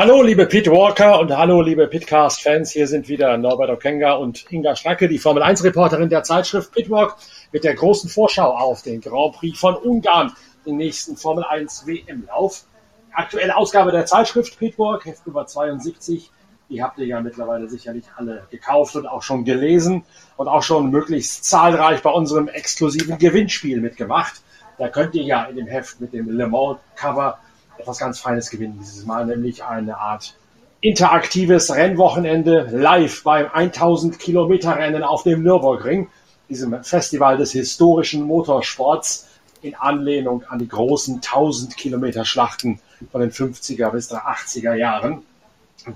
Hallo 0.00 0.22
liebe 0.22 0.46
Pete 0.46 0.70
Walker 0.70 1.20
und 1.20 1.30
hallo 1.30 1.60
liebe 1.60 1.86
Pitcast-Fans. 1.86 2.70
Hier 2.70 2.86
sind 2.86 3.08
wieder 3.08 3.36
Norbert 3.36 3.68
Okenga 3.68 4.14
und 4.14 4.50
Inga 4.50 4.74
Stracke, 4.74 5.08
die 5.08 5.18
Formel 5.18 5.42
1-Reporterin 5.42 6.08
der 6.08 6.22
Zeitschrift 6.22 6.72
Pitwalk, 6.72 7.16
mit 7.52 7.64
der 7.64 7.74
großen 7.74 8.08
Vorschau 8.08 8.56
auf 8.56 8.80
den 8.80 9.02
Grand 9.02 9.34
Prix 9.34 9.60
von 9.60 9.76
Ungarn, 9.76 10.32
den 10.64 10.78
nächsten 10.78 11.18
Formel 11.18 11.44
1 11.44 11.86
WM-Lauf. 11.86 12.64
Aktuelle 13.12 13.54
Ausgabe 13.54 13.92
der 13.92 14.06
Zeitschrift 14.06 14.58
Pitwalk, 14.58 15.04
Heft 15.04 15.26
Nummer 15.26 15.44
72. 15.44 16.30
Die 16.70 16.82
habt 16.82 16.98
ihr 16.98 17.04
ja 17.04 17.20
mittlerweile 17.20 17.68
sicherlich 17.68 18.06
alle 18.16 18.46
gekauft 18.50 18.96
und 18.96 19.06
auch 19.06 19.22
schon 19.22 19.44
gelesen 19.44 20.04
und 20.38 20.48
auch 20.48 20.62
schon 20.62 20.90
möglichst 20.90 21.44
zahlreich 21.44 22.00
bei 22.00 22.10
unserem 22.10 22.48
exklusiven 22.48 23.18
Gewinnspiel 23.18 23.82
mitgemacht. 23.82 24.40
Da 24.78 24.88
könnt 24.88 25.14
ihr 25.14 25.24
ja 25.24 25.44
in 25.44 25.56
dem 25.56 25.66
Heft 25.66 26.00
mit 26.00 26.14
dem 26.14 26.30
Le 26.30 26.46
Mans 26.46 26.78
Cover 26.96 27.38
etwas 27.80 27.98
ganz 27.98 28.20
Feines 28.20 28.50
gewinnen 28.50 28.78
dieses 28.78 29.04
Mal, 29.06 29.26
nämlich 29.26 29.64
eine 29.64 29.96
Art 29.96 30.34
interaktives 30.80 31.74
Rennwochenende 31.74 32.68
live 32.72 33.22
beim 33.22 33.48
1000 33.52 34.18
Kilometer 34.18 34.76
Rennen 34.76 35.02
auf 35.02 35.22
dem 35.24 35.42
Nürburgring, 35.42 36.08
diesem 36.48 36.82
Festival 36.84 37.36
des 37.36 37.52
historischen 37.52 38.22
Motorsports 38.22 39.28
in 39.62 39.74
Anlehnung 39.74 40.42
an 40.48 40.58
die 40.58 40.68
großen 40.68 41.16
1000 41.16 41.76
Kilometer 41.76 42.24
Schlachten 42.24 42.80
von 43.12 43.20
den 43.20 43.30
50er 43.30 43.90
bis 43.90 44.10
80er 44.10 44.74
Jahren. 44.74 45.22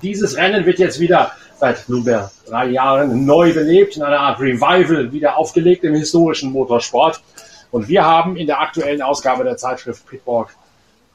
Dieses 0.03 0.37
Rennen 0.37 0.65
wird 0.65 0.79
jetzt 0.79 1.01
wieder 1.01 1.33
seit 1.59 1.89
nunmehr 1.89 2.31
drei 2.47 2.67
Jahren 2.67 3.25
neu 3.25 3.53
belebt, 3.53 3.97
in 3.97 4.03
einer 4.03 4.21
Art 4.21 4.41
Revival 4.41 5.13
wieder 5.13 5.37
aufgelegt 5.37 5.85
im 5.85 5.95
historischen 5.95 6.53
Motorsport. 6.53 7.23
Und 7.71 7.89
wir 7.89 8.05
haben 8.05 8.37
in 8.37 8.47
der 8.47 8.61
aktuellen 8.61 9.03
Ausgabe 9.03 9.45
der 9.45 9.57
Zeitschrift 9.57 10.07
Pitwalk 10.07 10.55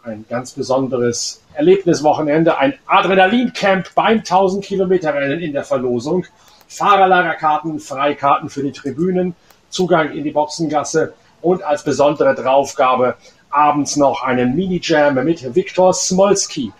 ein 0.09 0.25
ganz 0.27 0.51
besonderes 0.51 1.41
Erlebniswochenende, 1.53 2.57
ein 2.57 2.73
Adrenalincamp 2.87 3.93
beim 3.95 4.19
1000 4.19 4.63
Kilometer 4.63 5.13
Rennen 5.13 5.39
in 5.39 5.53
der 5.53 5.63
Verlosung. 5.63 6.25
Fahrerlagerkarten, 6.67 7.79
Freikarten 7.79 8.49
für 8.49 8.63
die 8.63 8.71
Tribünen, 8.71 9.35
Zugang 9.69 10.11
in 10.11 10.23
die 10.23 10.31
Boxengasse 10.31 11.13
und 11.41 11.63
als 11.63 11.83
besondere 11.83 12.35
Draufgabe 12.35 13.15
abends 13.49 13.95
noch 13.95 14.23
einen 14.23 14.55
Mini-Jam 14.55 15.15
mit 15.23 15.55
Viktor 15.55 15.93
Smolski, 15.93 16.71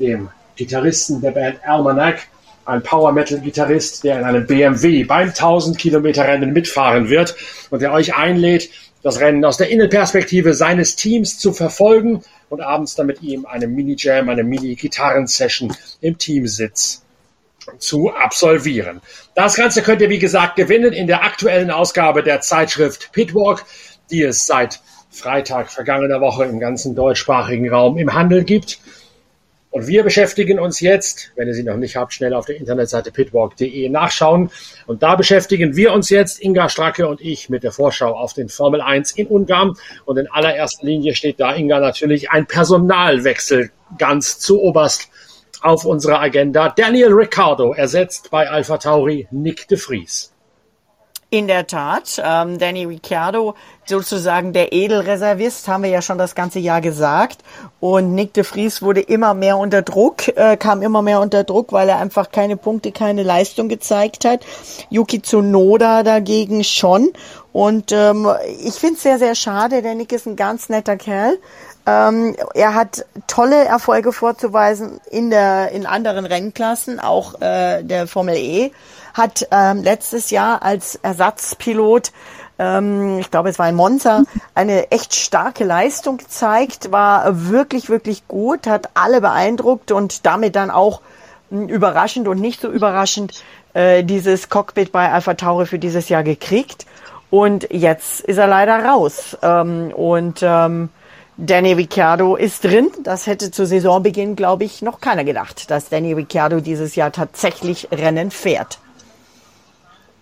dem 0.00 0.28
Gitarristen 0.56 1.20
der 1.20 1.32
Band 1.32 1.58
Almanac, 1.64 2.26
ein 2.64 2.82
Power 2.82 3.12
Metal 3.12 3.38
Gitarrist, 3.40 4.02
der 4.02 4.18
in 4.18 4.24
einem 4.24 4.46
BMW 4.46 5.04
beim 5.04 5.28
1000 5.28 5.78
Kilometer 5.78 6.26
Rennen 6.26 6.52
mitfahren 6.52 7.08
wird 7.08 7.36
und 7.70 7.80
der 7.80 7.92
euch 7.92 8.16
einlädt, 8.16 8.70
das 9.06 9.20
Rennen 9.20 9.44
aus 9.44 9.56
der 9.56 9.70
Innenperspektive 9.70 10.52
seines 10.52 10.96
Teams 10.96 11.38
zu 11.38 11.52
verfolgen 11.52 12.24
und 12.48 12.60
abends 12.60 12.96
dann 12.96 13.06
mit 13.06 13.22
ihm 13.22 13.46
eine 13.46 13.68
Mini-Jam, 13.68 14.28
eine 14.28 14.42
Mini-Gitarren-Session 14.42 15.72
im 16.00 16.18
Teamsitz 16.18 17.04
zu 17.78 18.10
absolvieren. 18.12 19.00
Das 19.36 19.54
Ganze 19.54 19.82
könnt 19.82 20.00
ihr, 20.00 20.10
wie 20.10 20.18
gesagt, 20.18 20.56
gewinnen 20.56 20.92
in 20.92 21.06
der 21.06 21.22
aktuellen 21.22 21.70
Ausgabe 21.70 22.24
der 22.24 22.40
Zeitschrift 22.40 23.12
Pitwalk, 23.12 23.64
die 24.10 24.24
es 24.24 24.44
seit 24.44 24.80
Freitag 25.12 25.70
vergangener 25.70 26.20
Woche 26.20 26.44
im 26.44 26.58
ganzen 26.58 26.96
deutschsprachigen 26.96 27.70
Raum 27.70 27.98
im 27.98 28.12
Handel 28.12 28.42
gibt. 28.42 28.80
Und 29.76 29.88
wir 29.88 30.04
beschäftigen 30.04 30.58
uns 30.58 30.80
jetzt, 30.80 31.32
wenn 31.36 31.48
ihr 31.48 31.52
sie 31.52 31.62
noch 31.62 31.76
nicht 31.76 31.96
habt, 31.96 32.14
schnell 32.14 32.32
auf 32.32 32.46
der 32.46 32.56
Internetseite 32.56 33.12
pitwalk.de 33.12 33.90
nachschauen. 33.90 34.48
Und 34.86 35.02
da 35.02 35.16
beschäftigen 35.16 35.76
wir 35.76 35.92
uns 35.92 36.08
jetzt, 36.08 36.42
Inga 36.42 36.70
Stracke 36.70 37.06
und 37.06 37.20
ich, 37.20 37.50
mit 37.50 37.62
der 37.62 37.72
Vorschau 37.72 38.16
auf 38.16 38.32
den 38.32 38.48
Formel 38.48 38.80
1 38.80 39.12
in 39.12 39.26
Ungarn. 39.26 39.74
Und 40.06 40.16
in 40.16 40.28
allererster 40.28 40.86
Linie 40.86 41.14
steht 41.14 41.40
da, 41.40 41.54
Inga, 41.54 41.78
natürlich 41.78 42.30
ein 42.30 42.46
Personalwechsel 42.46 43.70
ganz 43.98 44.38
zu 44.38 44.62
oberst 44.62 45.10
auf 45.60 45.84
unserer 45.84 46.22
Agenda. 46.22 46.70
Daniel 46.70 47.12
Ricciardo 47.12 47.74
ersetzt 47.74 48.30
bei 48.30 48.48
Alpha 48.48 48.78
Tauri 48.78 49.28
Nick 49.30 49.68
de 49.68 49.76
Vries. 49.76 50.32
In 51.28 51.48
der 51.48 51.66
Tat, 51.66 52.22
ähm, 52.24 52.56
Danny 52.56 52.84
Ricciardo, 52.84 53.56
sozusagen 53.84 54.52
der 54.52 54.72
Edelreservist, 54.72 55.66
haben 55.66 55.82
wir 55.82 55.90
ja 55.90 56.00
schon 56.00 56.18
das 56.18 56.36
ganze 56.36 56.60
Jahr 56.60 56.80
gesagt. 56.80 57.38
Und 57.80 58.14
Nick 58.14 58.32
de 58.34 58.44
Vries 58.44 58.80
wurde 58.80 59.00
immer 59.00 59.34
mehr 59.34 59.58
unter 59.58 59.82
Druck, 59.82 60.28
äh, 60.28 60.56
kam 60.56 60.82
immer 60.82 61.02
mehr 61.02 61.20
unter 61.20 61.42
Druck, 61.42 61.72
weil 61.72 61.88
er 61.88 61.98
einfach 61.98 62.30
keine 62.30 62.56
Punkte, 62.56 62.92
keine 62.92 63.24
Leistung 63.24 63.68
gezeigt 63.68 64.24
hat. 64.24 64.46
Yuki 64.88 65.20
Tsunoda 65.20 66.04
dagegen 66.04 66.62
schon. 66.62 67.12
Und 67.52 67.90
ähm, 67.90 68.28
ich 68.64 68.74
finde 68.74 68.94
es 68.94 69.02
sehr, 69.02 69.18
sehr 69.18 69.34
schade. 69.34 69.82
Der 69.82 69.96
Nick 69.96 70.12
ist 70.12 70.26
ein 70.26 70.36
ganz 70.36 70.68
netter 70.68 70.96
Kerl. 70.96 71.38
Ähm, 71.86 72.36
er 72.54 72.74
hat 72.74 73.04
tolle 73.26 73.64
Erfolge 73.64 74.12
vorzuweisen 74.12 75.00
in 75.10 75.30
der 75.30 75.72
in 75.72 75.86
anderen 75.86 76.24
Rennklassen, 76.24 77.00
auch 77.00 77.40
äh, 77.40 77.82
der 77.82 78.06
Formel 78.06 78.36
E 78.36 78.70
hat 79.16 79.48
ähm, 79.50 79.82
letztes 79.82 80.30
Jahr 80.30 80.62
als 80.62 80.96
Ersatzpilot 80.96 82.12
ähm, 82.58 83.18
ich 83.18 83.30
glaube, 83.30 83.50
es 83.50 83.58
war 83.58 83.66
ein 83.66 83.74
Monza, 83.74 84.22
eine 84.54 84.90
echt 84.90 85.14
starke 85.14 85.64
Leistung 85.64 86.16
gezeigt, 86.16 86.90
war 86.90 87.48
wirklich, 87.50 87.88
wirklich 87.88 88.26
gut, 88.28 88.66
hat 88.66 88.90
alle 88.94 89.20
beeindruckt 89.20 89.92
und 89.92 90.24
damit 90.26 90.56
dann 90.56 90.70
auch 90.70 91.00
hm, 91.50 91.68
überraschend 91.68 92.28
und 92.28 92.40
nicht 92.40 92.60
so 92.60 92.70
überraschend 92.70 93.42
äh, 93.74 94.04
dieses 94.04 94.48
Cockpit 94.48 94.90
bei 94.92 95.12
Alpha 95.12 95.34
Tauri 95.34 95.66
für 95.66 95.78
dieses 95.78 96.08
Jahr 96.08 96.22
gekriegt. 96.22 96.86
Und 97.28 97.68
jetzt 97.70 98.20
ist 98.20 98.38
er 98.38 98.46
leider 98.46 98.84
raus. 98.84 99.36
Ähm, 99.42 99.92
und 99.94 100.38
ähm, 100.42 100.88
Danny 101.36 101.72
Ricciardo 101.74 102.36
ist 102.36 102.64
drin. 102.64 102.90
Das 103.02 103.26
hätte 103.26 103.50
zu 103.50 103.66
Saisonbeginn, 103.66 104.36
glaube 104.36 104.64
ich, 104.64 104.80
noch 104.80 105.00
keiner 105.00 105.24
gedacht, 105.24 105.70
dass 105.70 105.90
Danny 105.90 106.14
Ricciardo 106.14 106.60
dieses 106.60 106.94
Jahr 106.96 107.12
tatsächlich 107.12 107.88
Rennen 107.92 108.30
fährt. 108.30 108.78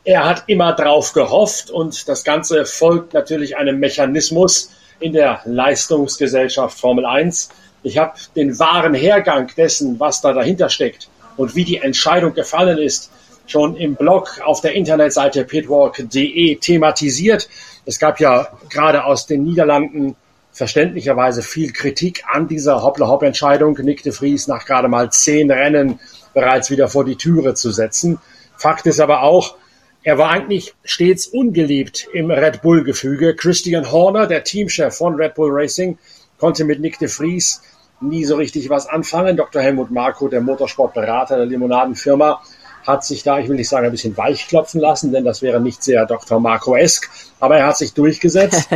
Er 0.06 0.26
hat 0.26 0.44
immer 0.48 0.74
drauf 0.74 1.14
gehofft 1.14 1.70
und 1.70 2.08
das 2.08 2.24
Ganze 2.24 2.66
folgt 2.66 3.14
natürlich 3.14 3.56
einem 3.56 3.80
Mechanismus 3.80 4.70
in 5.00 5.14
der 5.14 5.40
Leistungsgesellschaft 5.46 6.78
Formel 6.78 7.06
1. 7.06 7.48
Ich 7.82 7.96
habe 7.96 8.12
den 8.36 8.58
wahren 8.58 8.92
Hergang 8.92 9.50
dessen, 9.56 9.98
was 9.98 10.20
da 10.20 10.34
dahinter 10.34 10.68
steckt 10.68 11.08
und 11.38 11.56
wie 11.56 11.64
die 11.64 11.78
Entscheidung 11.78 12.34
gefallen 12.34 12.76
ist, 12.76 13.10
schon 13.46 13.76
im 13.76 13.94
Blog 13.94 14.42
auf 14.44 14.60
der 14.60 14.74
Internetseite 14.74 15.44
pitwalk.de 15.44 16.56
thematisiert. 16.56 17.48
Es 17.86 17.98
gab 17.98 18.20
ja 18.20 18.48
gerade 18.68 19.04
aus 19.04 19.26
den 19.26 19.42
Niederlanden 19.42 20.16
verständlicherweise 20.52 21.42
viel 21.42 21.72
Kritik 21.72 22.24
an 22.30 22.46
dieser 22.46 22.82
Hoppla-Hopp-Entscheidung, 22.82 23.78
Nick 23.82 24.02
de 24.02 24.12
Vries 24.12 24.48
nach 24.48 24.66
gerade 24.66 24.88
mal 24.88 25.10
zehn 25.10 25.50
Rennen 25.50 25.98
bereits 26.34 26.70
wieder 26.70 26.88
vor 26.88 27.06
die 27.06 27.16
Türe 27.16 27.54
zu 27.54 27.70
setzen. 27.70 28.20
Fakt 28.56 28.86
ist 28.86 29.00
aber 29.00 29.22
auch, 29.22 29.56
er 30.04 30.18
war 30.18 30.30
eigentlich 30.30 30.74
stets 30.84 31.26
ungeliebt 31.26 32.06
im 32.12 32.30
Red 32.30 32.60
Bull-Gefüge. 32.60 33.34
Christian 33.34 33.90
Horner, 33.90 34.26
der 34.26 34.44
Teamchef 34.44 34.94
von 34.94 35.14
Red 35.14 35.34
Bull 35.34 35.50
Racing, 35.50 35.98
konnte 36.38 36.64
mit 36.64 36.80
Nick 36.80 36.98
de 36.98 37.08
Vries 37.08 37.62
nie 38.00 38.24
so 38.26 38.36
richtig 38.36 38.68
was 38.68 38.86
anfangen. 38.86 39.38
Dr. 39.38 39.62
Helmut 39.62 39.90
Marko, 39.90 40.28
der 40.28 40.42
Motorsportberater 40.42 41.38
der 41.38 41.46
Limonadenfirma, 41.46 42.42
hat 42.86 43.02
sich 43.02 43.22
da, 43.22 43.38
ich 43.38 43.48
will 43.48 43.56
nicht 43.56 43.70
sagen, 43.70 43.86
ein 43.86 43.92
bisschen 43.92 44.14
weichklopfen 44.14 44.78
lassen, 44.78 45.10
denn 45.10 45.24
das 45.24 45.40
wäre 45.40 45.58
nicht 45.58 45.82
sehr 45.82 46.04
Dr. 46.04 46.38
Marco-esk, 46.38 47.08
aber 47.40 47.56
er 47.56 47.66
hat 47.66 47.78
sich 47.78 47.94
durchgesetzt. 47.94 48.68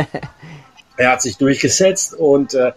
er 0.97 1.11
hat 1.11 1.21
sich 1.21 1.37
durchgesetzt 1.37 2.15
und 2.15 2.55
äh, 2.55 2.71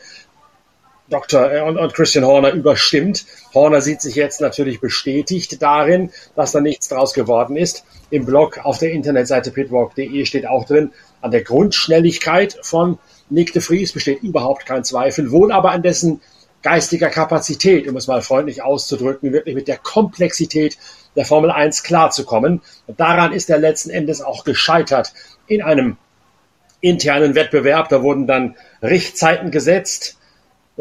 Dr. 1.13 1.53
Äh, 1.53 1.61
und, 1.61 1.77
und 1.77 1.95
Christian 1.95 2.25
Horner 2.25 2.53
überstimmt. 2.53 3.27
Horner 3.55 3.81
sieht 3.81 4.01
sich 4.01 4.15
jetzt 4.15 4.41
natürlich 4.41 4.81
bestätigt 4.81 5.61
darin, 5.61 6.11
dass 6.35 6.53
da 6.53 6.61
nichts 6.61 6.89
draus 6.89 7.13
geworden 7.13 7.57
ist. 7.57 7.85
Im 8.11 8.25
Blog 8.25 8.59
auf 8.65 8.79
der 8.79 8.93
Internetseite 8.93 9.51
pitwalk.de 9.51 10.25
steht 10.25 10.47
auch 10.47 10.65
drin, 10.65 10.93
an 11.21 11.31
der 11.31 11.43
Grundschnelligkeit 11.43 12.59
von 12.63 12.99
Nick 13.31 13.53
de 13.53 13.63
Vries 13.63 13.93
besteht 13.93 14.23
überhaupt 14.23 14.67
kein 14.67 14.85
Zweifel, 14.85 15.31
wohl 15.31 15.53
aber 15.53 15.71
an 15.71 15.83
dessen 15.83 16.21
geistiger 16.63 17.09
Kapazität, 17.09 17.89
um 17.89 17.97
es 17.97 18.07
mal 18.07 18.23
freundlich 18.23 18.63
auszudrücken, 18.63 19.33
wirklich 19.33 19.55
mit 19.55 19.69
der 19.69 19.79
Komplexität 19.79 20.79
der 21.17 21.25
Formel 21.25 21.51
1 21.51 21.83
klarzukommen. 21.83 22.63
Und 22.87 23.01
daran 23.01 23.33
ist 23.33 23.51
er 23.51 23.59
letzten 23.59 23.91
Endes 23.91 24.21
auch 24.21 24.45
gescheitert 24.45 25.13
in 25.47 25.63
einem 25.63 25.97
internen 26.81 27.35
Wettbewerb. 27.35 27.89
Da 27.89 28.03
wurden 28.03 28.27
dann 28.27 28.57
Richtzeiten 28.83 29.51
gesetzt, 29.51 30.19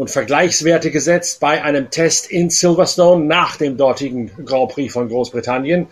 und 0.01 0.09
Vergleichswerte 0.09 0.89
gesetzt 0.89 1.39
bei 1.39 1.63
einem 1.63 1.92
Test 1.92 2.31
in 2.31 2.50
Silverstone 2.50 3.24
nach 3.24 3.57
dem 3.57 3.77
dortigen 3.77 4.31
Grand 4.44 4.71
Prix 4.71 4.92
von 4.92 5.07
Großbritannien. 5.07 5.89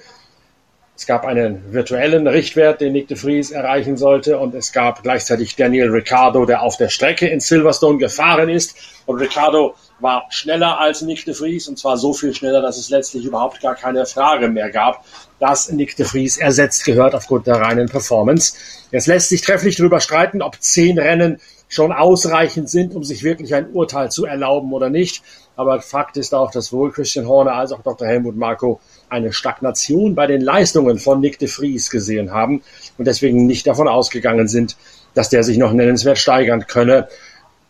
Es 0.97 1.05
gab 1.05 1.25
einen 1.25 1.71
virtuellen 1.71 2.25
Richtwert, 2.25 2.81
den 2.81 2.93
Nick 2.93 3.07
de 3.07 3.15
Vries 3.15 3.51
erreichen 3.51 3.97
sollte, 3.97 4.39
und 4.39 4.55
es 4.55 4.71
gab 4.71 5.03
gleichzeitig 5.03 5.55
Daniel 5.55 5.91
Ricciardo, 5.91 6.47
der 6.47 6.63
auf 6.63 6.75
der 6.77 6.89
Strecke 6.89 7.27
in 7.27 7.39
Silverstone 7.39 7.99
gefahren 7.99 8.49
ist. 8.49 8.75
Und 9.05 9.19
Ricciardo 9.19 9.75
war 9.99 10.25
schneller 10.31 10.79
als 10.79 11.03
Nick 11.03 11.25
de 11.25 11.35
Vries, 11.35 11.67
und 11.67 11.77
zwar 11.77 11.95
so 11.95 12.11
viel 12.11 12.33
schneller, 12.33 12.63
dass 12.63 12.77
es 12.79 12.89
letztlich 12.89 13.25
überhaupt 13.25 13.61
gar 13.61 13.75
keine 13.75 14.07
Frage 14.07 14.47
mehr 14.47 14.71
gab, 14.71 15.05
dass 15.39 15.71
Nick 15.71 15.95
de 15.97 16.07
Vries 16.07 16.37
ersetzt 16.37 16.83
gehört 16.83 17.13
aufgrund 17.13 17.45
der 17.45 17.57
reinen 17.57 17.87
Performance. 17.87 18.55
Jetzt 18.89 19.05
lässt 19.05 19.29
sich 19.29 19.41
trefflich 19.41 19.75
darüber 19.75 19.99
streiten, 19.99 20.41
ob 20.41 20.59
zehn 20.59 20.97
Rennen 20.97 21.39
schon 21.69 21.93
ausreichend 21.93 22.69
sind, 22.69 22.95
um 22.95 23.03
sich 23.03 23.23
wirklich 23.23 23.53
ein 23.53 23.71
Urteil 23.71 24.11
zu 24.11 24.25
erlauben 24.25 24.73
oder 24.73 24.89
nicht. 24.89 25.23
Aber 25.55 25.79
Fakt 25.81 26.17
ist 26.17 26.33
auch, 26.33 26.51
dass 26.51 26.67
sowohl 26.67 26.91
Christian 26.91 27.27
Horner 27.27 27.53
als 27.53 27.71
auch 27.71 27.83
Dr. 27.83 28.07
Helmut 28.07 28.35
Marko 28.35 28.81
eine 29.07 29.31
Stagnation 29.31 30.15
bei 30.15 30.25
den 30.25 30.41
Leistungen 30.41 30.97
von 30.97 31.21
Nick 31.21 31.37
de 31.39 31.47
Vries 31.47 31.89
gesehen 31.89 32.31
haben 32.31 32.63
und 32.97 33.05
deswegen 33.05 33.45
nicht 33.45 33.67
davon 33.67 33.87
ausgegangen 33.87 34.47
sind, 34.47 34.75
dass 35.13 35.29
der 35.29 35.43
sich 35.43 35.57
noch 35.57 35.71
nennenswert 35.71 36.17
steigern 36.17 36.65
könne. 36.65 37.07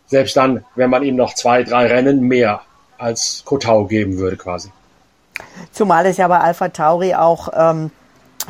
Selbst 0.06 0.36
dann, 0.36 0.64
wenn 0.74 0.90
man 0.90 1.02
ihm 1.02 1.16
noch 1.16 1.34
zwei, 1.34 1.62
drei 1.62 1.86
Rennen 1.86 2.22
mehr 2.22 2.62
als 2.96 3.42
Kotau 3.44 3.84
geben 3.84 4.18
würde 4.18 4.36
quasi. 4.36 4.70
Zumal 5.72 6.06
es 6.06 6.16
ja 6.16 6.28
bei 6.28 6.38
Alpha 6.38 6.68
Tauri 6.68 7.14
auch, 7.14 7.48
ähm, 7.54 7.90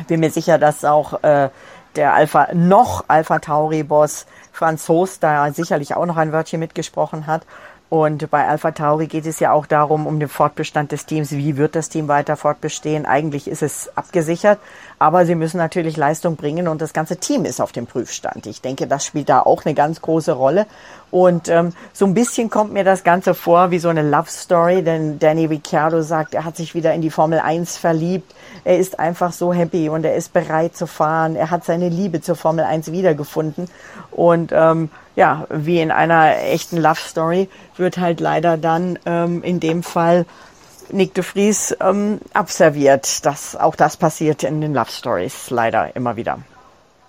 bin 0.07 0.19
mir 0.21 0.31
sicher, 0.31 0.57
dass 0.57 0.85
auch 0.85 1.23
äh, 1.23 1.49
der 1.95 2.13
Alpha 2.13 2.49
noch 2.53 3.05
Alpha 3.07 3.39
Tauri 3.39 3.83
Boss 3.83 4.25
Franz 4.51 4.87
Host 4.89 5.23
da 5.23 5.51
sicherlich 5.51 5.95
auch 5.95 6.05
noch 6.05 6.17
ein 6.17 6.31
Wörtchen 6.31 6.59
mitgesprochen 6.59 7.27
hat. 7.27 7.45
Und 7.91 8.31
bei 8.31 8.47
Alpha 8.47 8.71
Tauri 8.71 9.07
geht 9.07 9.25
es 9.25 9.41
ja 9.41 9.51
auch 9.51 9.65
darum, 9.65 10.07
um 10.07 10.17
den 10.17 10.29
Fortbestand 10.29 10.93
des 10.93 11.05
Teams. 11.05 11.31
Wie 11.31 11.57
wird 11.57 11.75
das 11.75 11.89
Team 11.89 12.07
weiter 12.07 12.37
fortbestehen? 12.37 13.05
Eigentlich 13.05 13.49
ist 13.49 13.61
es 13.61 13.91
abgesichert, 13.97 14.59
aber 14.97 15.25
sie 15.25 15.35
müssen 15.35 15.57
natürlich 15.57 15.97
Leistung 15.97 16.37
bringen 16.37 16.69
und 16.69 16.81
das 16.81 16.93
ganze 16.93 17.17
Team 17.17 17.43
ist 17.43 17.59
auf 17.59 17.73
dem 17.73 17.87
Prüfstand. 17.87 18.45
Ich 18.45 18.61
denke, 18.61 18.87
das 18.87 19.05
spielt 19.05 19.27
da 19.27 19.41
auch 19.41 19.65
eine 19.65 19.73
ganz 19.73 20.01
große 20.01 20.31
Rolle. 20.31 20.67
Und 21.11 21.49
ähm, 21.49 21.73
so 21.91 22.05
ein 22.05 22.13
bisschen 22.13 22.49
kommt 22.49 22.71
mir 22.71 22.85
das 22.85 23.03
Ganze 23.03 23.33
vor 23.33 23.71
wie 23.71 23.79
so 23.79 23.89
eine 23.89 24.09
Love 24.09 24.29
Story, 24.29 24.83
denn 24.83 25.19
Danny 25.19 25.45
Ricciardo 25.47 26.01
sagt, 26.01 26.33
er 26.33 26.45
hat 26.45 26.55
sich 26.55 26.73
wieder 26.73 26.93
in 26.93 27.01
die 27.01 27.09
Formel 27.09 27.39
1 27.39 27.75
verliebt. 27.75 28.33
Er 28.63 28.77
ist 28.77 28.99
einfach 28.99 29.33
so 29.33 29.51
happy 29.51 29.89
und 29.89 30.05
er 30.05 30.15
ist 30.15 30.31
bereit 30.31 30.77
zu 30.77 30.87
fahren. 30.87 31.35
Er 31.35 31.51
hat 31.51 31.65
seine 31.65 31.89
Liebe 31.89 32.21
zur 32.21 32.37
Formel 32.37 32.63
1 32.63 32.93
wiedergefunden. 32.93 33.67
Und 34.11 34.53
ähm, 34.53 34.89
ja, 35.15 35.47
wie 35.49 35.81
in 35.81 35.91
einer 35.91 36.37
echten 36.43 36.77
Love 36.77 36.99
Story 36.99 37.49
wird 37.77 37.97
halt 37.97 38.19
leider 38.19 38.57
dann 38.57 38.97
ähm, 39.05 39.43
in 39.43 39.59
dem 39.59 39.83
Fall 39.83 40.25
Nick 40.91 41.13
de 41.13 41.23
Vries 41.23 41.75
ähm, 41.81 42.19
abserviert. 42.33 43.25
Das, 43.25 43.55
auch 43.55 43.75
das 43.75 43.97
passiert 43.97 44.43
in 44.43 44.61
den 44.61 44.73
Love 44.73 44.91
Stories 44.91 45.49
leider 45.49 45.95
immer 45.95 46.15
wieder. 46.15 46.39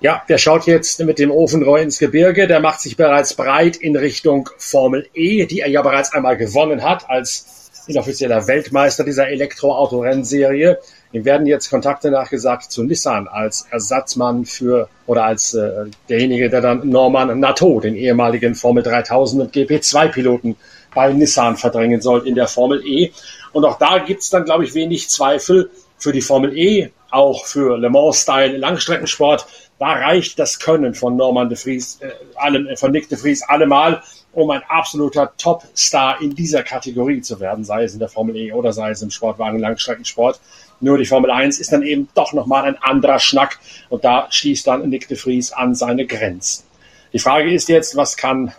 Ja, 0.01 0.23
der 0.29 0.39
schaut 0.39 0.67
jetzt 0.67 0.99
mit 1.01 1.21
dem 1.21 1.31
Ofenrohr 1.31 1.79
ins 1.79 1.99
Gebirge. 2.01 2.49
Der 2.49 2.59
macht 2.59 2.81
sich 2.81 2.97
bereits 2.97 3.35
breit 3.35 3.77
in 3.77 3.95
Richtung 3.95 4.51
Formel 4.59 5.09
E, 5.15 5.47
die 5.47 5.61
er 5.61 5.69
ja 5.69 5.81
bereits 5.83 6.13
einmal 6.13 6.37
gewonnen 6.37 6.83
hat 6.83 7.09
als 7.09 7.71
inoffizieller 7.87 8.49
Weltmeister 8.49 9.05
dieser 9.05 9.29
Elektroautorennserie. 9.29 10.79
Ihm 11.13 11.27
werden 11.27 11.47
jetzt 11.47 11.69
Kontakte 11.69 12.11
nachgesagt 12.11 12.73
zu 12.73 12.83
Nissan 12.83 13.29
als 13.29 13.67
Ersatzmann 13.71 14.47
für 14.47 14.89
oder 15.07 15.25
als 15.25 15.53
äh, 15.53 15.87
derjenige, 16.09 16.49
der 16.49 16.63
dann 16.63 16.89
Norman 16.89 17.39
Nato, 17.39 17.81
den 17.81 17.95
ehemaligen 17.95 18.55
Formel 18.55 18.83
3000 18.83 19.43
und 19.43 19.55
GP2-Piloten 19.55 20.57
bei 20.95 21.13
Nissan 21.13 21.57
verdrängen 21.57 22.01
soll 22.01 22.27
in 22.27 22.35
der 22.35 22.49
Formel 22.49 22.83
E. 22.87 23.13
Und 23.53 23.65
auch 23.65 23.79
da 23.79 23.99
gibt's 23.99 24.31
dann, 24.31 24.45
glaube 24.45 24.65
ich, 24.65 24.75
wenig 24.75 25.11
Zweifel 25.11 25.71
für 25.99 26.13
die 26.13 26.23
Formel 26.23 26.57
E, 26.57 26.91
auch 27.11 27.45
für 27.45 27.77
Le 27.77 27.91
Mans-Style 27.91 28.57
Langstreckensport. 28.57 29.47
Da 29.79 29.93
reicht 29.93 30.39
das 30.39 30.59
Können 30.59 30.95
von 30.95 31.17
Norman 31.17 31.49
de 31.49 31.59
Vries, 31.59 31.99
äh, 32.01 32.11
allem, 32.37 32.67
äh, 32.69 32.77
von 32.77 32.91
Nick 32.91 33.09
de 33.11 33.19
Vries 33.19 33.43
allemal, 33.43 34.03
um 34.33 34.51
ein 34.51 34.63
absoluter 34.69 35.33
Top-Star 35.37 36.23
in 36.23 36.35
dieser 36.35 36.63
Kategorie 36.63 37.21
zu 37.21 37.39
werden, 37.39 37.65
sei 37.65 37.85
es 37.85 37.93
in 37.93 37.99
der 37.99 38.09
Formel 38.09 38.37
E 38.37 38.53
oder 38.53 38.73
sei 38.73 38.91
es 38.91 39.03
im 39.03 39.11
Sportwagen 39.11 39.59
Langstreckensport. 39.59 40.41
Nur 40.83 40.99
die 40.99 41.07
Formel 41.07 41.31
1 41.31 41.61
ist 41.61 41.73
dann 41.73 41.83
eben 41.83 42.09
doch 42.15 42.33
nochmal 42.33 42.65
ein 42.65 42.77
anderer 42.77 43.21
Schnack 43.21 43.61
und 43.89 44.05
da 44.05 44.27
schießt 44.29 44.67
dann 44.67 44.89
Nick 44.89 45.07
de 45.07 45.17
Vries 45.17 45.53
an 45.53 45.77
seine 45.77 46.07
Grenzen. 46.07 46.65
Die 47.13 47.21
Frage 47.21 47.53
ist 47.53 47.69
jetzt, 47.69 47.97
was 47.97 48.17
kann 48.17 48.53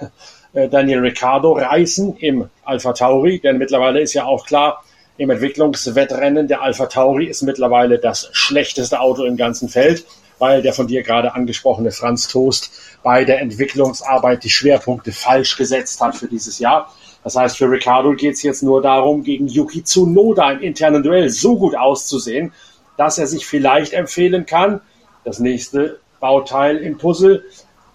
äh, 0.53 0.69
Daniel 0.69 0.99
Ricciardo 0.99 1.51
reißen 1.51 2.15
im 2.17 2.49
Alpha 2.63 2.93
Tauri? 2.93 3.39
Denn 3.39 3.57
mittlerweile 3.57 3.99
ist 3.99 4.13
ja 4.13 4.23
auch 4.23 4.45
klar, 4.45 4.85
im 5.17 5.29
Entwicklungswettrennen 5.29 6.47
der 6.47 6.61
Alpha 6.61 6.85
Tauri 6.85 7.25
ist 7.25 7.41
mittlerweile 7.41 7.99
das 7.99 8.29
schlechteste 8.31 9.01
Auto 9.01 9.25
im 9.25 9.35
ganzen 9.35 9.67
Feld, 9.67 10.05
weil 10.39 10.61
der 10.61 10.73
von 10.73 10.87
dir 10.87 11.03
gerade 11.03 11.35
angesprochene 11.35 11.91
Franz 11.91 12.29
Toast 12.29 12.71
bei 13.03 13.25
der 13.25 13.41
Entwicklungsarbeit 13.41 14.45
die 14.45 14.49
Schwerpunkte 14.49 15.11
falsch 15.11 15.57
gesetzt 15.57 15.99
hat 15.99 16.15
für 16.15 16.27
dieses 16.27 16.57
Jahr. 16.59 16.89
Das 17.23 17.35
heißt, 17.35 17.57
für 17.57 17.69
Ricardo 17.69 18.13
geht 18.13 18.35
es 18.35 18.43
jetzt 18.43 18.63
nur 18.63 18.81
darum, 18.81 19.23
gegen 19.23 19.47
Yuki 19.47 19.83
Tsunoda 19.83 20.51
im 20.51 20.59
internen 20.59 21.03
Duell 21.03 21.29
so 21.29 21.57
gut 21.57 21.75
auszusehen, 21.75 22.51
dass 22.97 23.17
er 23.17 23.27
sich 23.27 23.45
vielleicht 23.45 23.93
empfehlen 23.93 24.45
kann, 24.45 24.81
das 25.23 25.39
nächste 25.39 25.99
Bauteil 26.19 26.77
im 26.77 26.97
Puzzle 26.97 27.43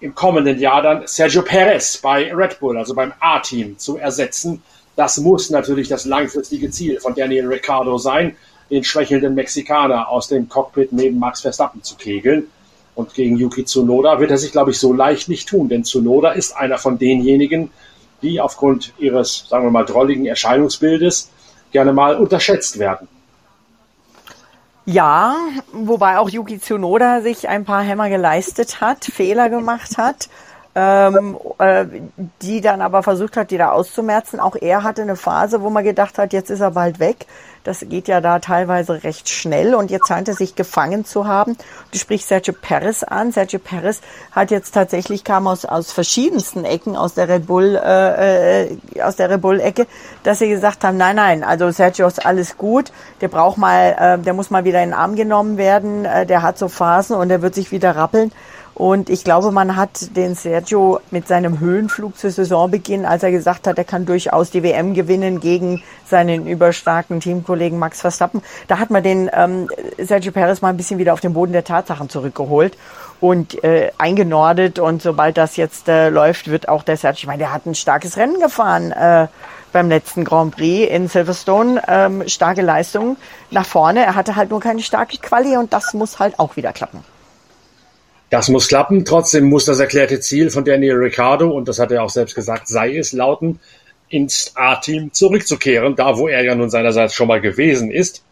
im 0.01 0.15
kommenden 0.15 0.59
Jahr 0.59 0.81
dann 0.81 1.03
Sergio 1.05 1.41
Perez 1.41 1.97
bei 1.97 2.33
Red 2.33 2.59
Bull, 2.59 2.77
also 2.77 2.93
beim 2.93 3.13
A-Team, 3.19 3.77
zu 3.77 3.97
ersetzen. 3.97 4.63
Das 4.95 5.17
muss 5.17 5.49
natürlich 5.49 5.87
das 5.87 6.05
langfristige 6.05 6.69
Ziel 6.71 6.99
von 6.99 7.13
Daniel 7.15 7.47
Ricciardo 7.47 7.97
sein, 7.97 8.35
den 8.69 8.83
schwächelnden 8.83 9.35
Mexikaner 9.35 10.09
aus 10.09 10.27
dem 10.27 10.47
Cockpit 10.47 10.91
neben 10.91 11.19
Max 11.19 11.41
Verstappen 11.41 11.83
zu 11.83 11.95
kegeln. 11.95 12.47
Und 12.95 13.13
gegen 13.13 13.37
Yuki 13.37 13.65
Tsunoda 13.65 14.19
wird 14.19 14.31
er 14.31 14.37
sich, 14.37 14.51
glaube 14.51 14.71
ich, 14.71 14.79
so 14.79 14.91
leicht 14.93 15.29
nicht 15.29 15.47
tun, 15.47 15.69
denn 15.69 15.83
Tsunoda 15.83 16.31
ist 16.31 16.55
einer 16.55 16.77
von 16.77 16.97
denjenigen, 16.97 17.71
die 18.21 18.41
aufgrund 18.41 18.93
ihres, 18.97 19.45
sagen 19.49 19.65
wir 19.65 19.71
mal, 19.71 19.85
drolligen 19.85 20.25
Erscheinungsbildes 20.25 21.29
gerne 21.71 21.93
mal 21.93 22.15
unterschätzt 22.15 22.79
werden. 22.79 23.07
Ja, 24.85 25.35
wobei 25.71 26.17
auch 26.17 26.29
Yuki 26.29 26.59
Tsunoda 26.59 27.21
sich 27.21 27.47
ein 27.47 27.63
paar 27.63 27.83
Hämmer 27.83 28.09
geleistet 28.09 28.81
hat, 28.81 29.05
Fehler 29.05 29.49
gemacht 29.49 29.97
hat 29.97 30.29
ähm, 30.79 31.37
äh, 31.57 31.85
die 32.41 32.61
dann 32.61 32.81
aber 32.81 33.03
versucht 33.03 33.35
hat, 33.35 33.51
die 33.51 33.57
da 33.57 33.71
auszumerzen. 33.71 34.39
Auch 34.39 34.55
er 34.55 34.83
hatte 34.83 35.01
eine 35.01 35.17
Phase, 35.17 35.61
wo 35.61 35.69
man 35.69 35.83
gedacht 35.83 36.17
hat, 36.17 36.31
jetzt 36.31 36.49
ist 36.49 36.61
er 36.61 36.71
bald 36.71 36.99
weg. 36.99 37.25
Das 37.65 37.81
geht 37.89 38.07
ja 38.07 38.21
da 38.21 38.39
teilweise 38.39 39.03
recht 39.03 39.27
schnell 39.27 39.75
und 39.75 39.91
jetzt 39.91 40.07
scheint 40.07 40.29
er 40.29 40.33
sich 40.33 40.55
gefangen 40.55 41.03
zu 41.03 41.27
haben. 41.27 41.57
Du 41.91 41.99
sprichst 41.99 42.29
Sergio 42.29 42.53
Perez 42.53 43.03
an. 43.03 43.33
Sergio 43.33 43.59
Perez 43.59 43.99
hat 44.31 44.51
jetzt 44.51 44.71
tatsächlich 44.71 45.25
kam 45.25 45.47
aus, 45.47 45.65
aus 45.65 45.91
verschiedensten 45.91 46.63
Ecken 46.63 46.95
aus 46.95 47.15
der 47.15 47.27
Red 47.27 47.47
Bull 47.47 47.75
äh, 47.75 48.69
äh, 48.69 49.01
aus 49.01 49.17
der 49.17 49.29
Red 49.29 49.41
Bull 49.41 49.59
Ecke, 49.59 49.87
dass 50.23 50.39
sie 50.39 50.47
gesagt 50.47 50.85
haben, 50.85 50.95
nein, 50.95 51.17
nein, 51.17 51.43
also 51.43 51.69
Sergio 51.71 52.07
ist 52.07 52.25
alles 52.25 52.57
gut. 52.57 52.93
Der 53.19 53.27
braucht 53.27 53.57
mal, 53.57 53.95
äh, 53.99 54.17
der 54.17 54.33
muss 54.33 54.49
mal 54.49 54.63
wieder 54.63 54.81
in 54.81 54.91
den 54.91 54.97
Arm 54.97 55.17
genommen 55.17 55.57
werden. 55.57 56.05
Äh, 56.05 56.25
der 56.25 56.41
hat 56.41 56.57
so 56.57 56.69
Phasen 56.69 57.17
und 57.17 57.27
der 57.27 57.41
wird 57.41 57.53
sich 57.53 57.73
wieder 57.73 57.97
rappeln. 57.97 58.31
Und 58.79 59.09
ich 59.09 59.25
glaube, 59.25 59.51
man 59.51 59.75
hat 59.75 60.15
den 60.15 60.35
Sergio 60.35 61.01
mit 61.11 61.27
seinem 61.27 61.59
Höhenflug 61.59 62.17
zu 62.17 62.31
Saisonbeginn, 62.31 63.05
als 63.05 63.23
er 63.23 63.31
gesagt 63.31 63.67
hat, 63.67 63.77
er 63.77 63.83
kann 63.83 64.05
durchaus 64.05 64.51
die 64.51 64.63
WM 64.63 64.93
gewinnen 64.93 65.41
gegen 65.41 65.83
seinen 66.05 66.47
überstarken 66.47 67.19
Teamkollegen 67.19 67.77
Max 67.77 67.99
Verstappen, 67.99 68.41
da 68.69 68.79
hat 68.79 68.89
man 68.89 69.03
den 69.03 69.29
ähm, 69.33 69.69
Sergio 69.97 70.31
Perez 70.31 70.61
mal 70.61 70.69
ein 70.69 70.77
bisschen 70.77 70.97
wieder 70.97 71.11
auf 71.11 71.19
den 71.19 71.33
Boden 71.33 71.51
der 71.51 71.65
Tatsachen 71.65 72.07
zurückgeholt 72.07 72.77
und 73.19 73.61
äh, 73.65 73.91
eingenordet. 73.97 74.79
Und 74.79 75.01
sobald 75.01 75.35
das 75.35 75.57
jetzt 75.57 75.89
äh, 75.89 76.07
läuft, 76.07 76.49
wird 76.49 76.69
auch 76.69 76.83
der 76.83 76.95
Sergio, 76.95 77.19
ich 77.19 77.27
meine, 77.27 77.39
der 77.39 77.53
hat 77.53 77.65
ein 77.65 77.75
starkes 77.75 78.15
Rennen 78.15 78.39
gefahren. 78.39 78.93
Äh, 78.93 79.27
beim 79.73 79.89
letzten 79.89 80.23
Grand 80.23 80.55
Prix 80.55 80.89
in 80.89 81.09
Silverstone 81.09 81.81
ähm, 81.85 82.23
starke 82.29 82.61
Leistung 82.61 83.17
nach 83.51 83.65
vorne. 83.65 84.05
Er 84.05 84.15
hatte 84.15 84.37
halt 84.37 84.51
nur 84.51 84.61
keine 84.61 84.81
starke 84.81 85.17
Quali 85.17 85.57
und 85.57 85.73
das 85.73 85.93
muss 85.93 86.17
halt 86.17 86.39
auch 86.39 86.55
wieder 86.55 86.71
klappen. 86.71 87.03
Das 88.29 88.47
muss 88.47 88.67
klappen. 88.67 89.05
Trotzdem 89.05 89.45
muss 89.45 89.65
das 89.65 89.79
erklärte 89.79 90.19
Ziel 90.19 90.51
von 90.51 90.63
Daniel 90.63 90.95
Ricciardo, 90.95 91.49
und 91.49 91.67
das 91.67 91.79
hat 91.79 91.91
er 91.91 92.03
auch 92.03 92.09
selbst 92.09 92.35
gesagt, 92.35 92.67
sei 92.67 92.97
es 92.97 93.11
lauten, 93.11 93.59
ins 94.09 94.51
A-Team 94.55 95.13
zurückzukehren, 95.13 95.95
da 95.95 96.17
wo 96.17 96.27
er 96.27 96.43
ja 96.43 96.55
nun 96.55 96.69
seinerseits 96.69 97.13
schon 97.13 97.27
mal 97.27 97.41
gewesen 97.41 97.91
ist 97.91 98.23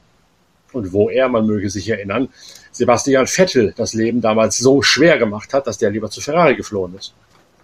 und 0.73 0.91
wo 0.91 1.09
er, 1.09 1.29
man 1.29 1.45
möge 1.45 1.69
sich 1.69 1.89
erinnern, 1.89 2.29
Sebastian 2.71 3.27
Vettel 3.27 3.73
das 3.75 3.93
Leben 3.93 4.21
damals 4.21 4.57
so 4.57 4.81
schwer 4.81 5.17
gemacht 5.17 5.53
hat, 5.53 5.67
dass 5.67 5.77
der 5.77 5.91
lieber 5.91 6.09
zu 6.09 6.21
Ferrari 6.21 6.55
geflohen 6.55 6.95
ist. 6.95 7.13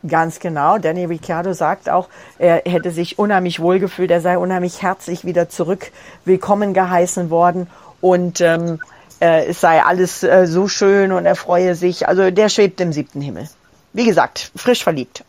Ganz 0.08 0.40
genau. 0.40 0.78
Danny 0.80 1.06
Ricciardo 1.06 1.54
sagt 1.54 1.90
auch, 1.90 2.10
er 2.38 2.64
hätte 2.66 2.92
sich 2.92 3.20
unheimlich 3.20 3.60
wohlgefühlt, 3.60 4.12
er 4.12 4.22
sei 4.22 4.38
unheimlich 4.38 4.82
herzlich 4.82 5.24
wieder 5.24 5.50
zurück 5.50 5.92
willkommen 6.26 6.74
geheißen 6.74 7.30
worden 7.30 7.68
und 8.02 8.42
ähm, 8.42 8.80
äh, 9.24 9.46
es 9.46 9.62
sei 9.62 9.82
alles 9.82 10.22
äh, 10.24 10.46
so 10.46 10.68
schön 10.68 11.14
und 11.14 11.26
er 11.26 11.36
freue 11.36 11.76
sich. 11.76 12.08
Also 12.08 12.30
der 12.30 12.50
schwebt 12.50 12.82
im 12.82 12.92
siebten 12.92 13.22
Himmel. 13.22 13.48
Wie 13.94 14.06
gesagt, 14.06 14.52
frisch 14.56 14.84
verliebt. 14.84 15.24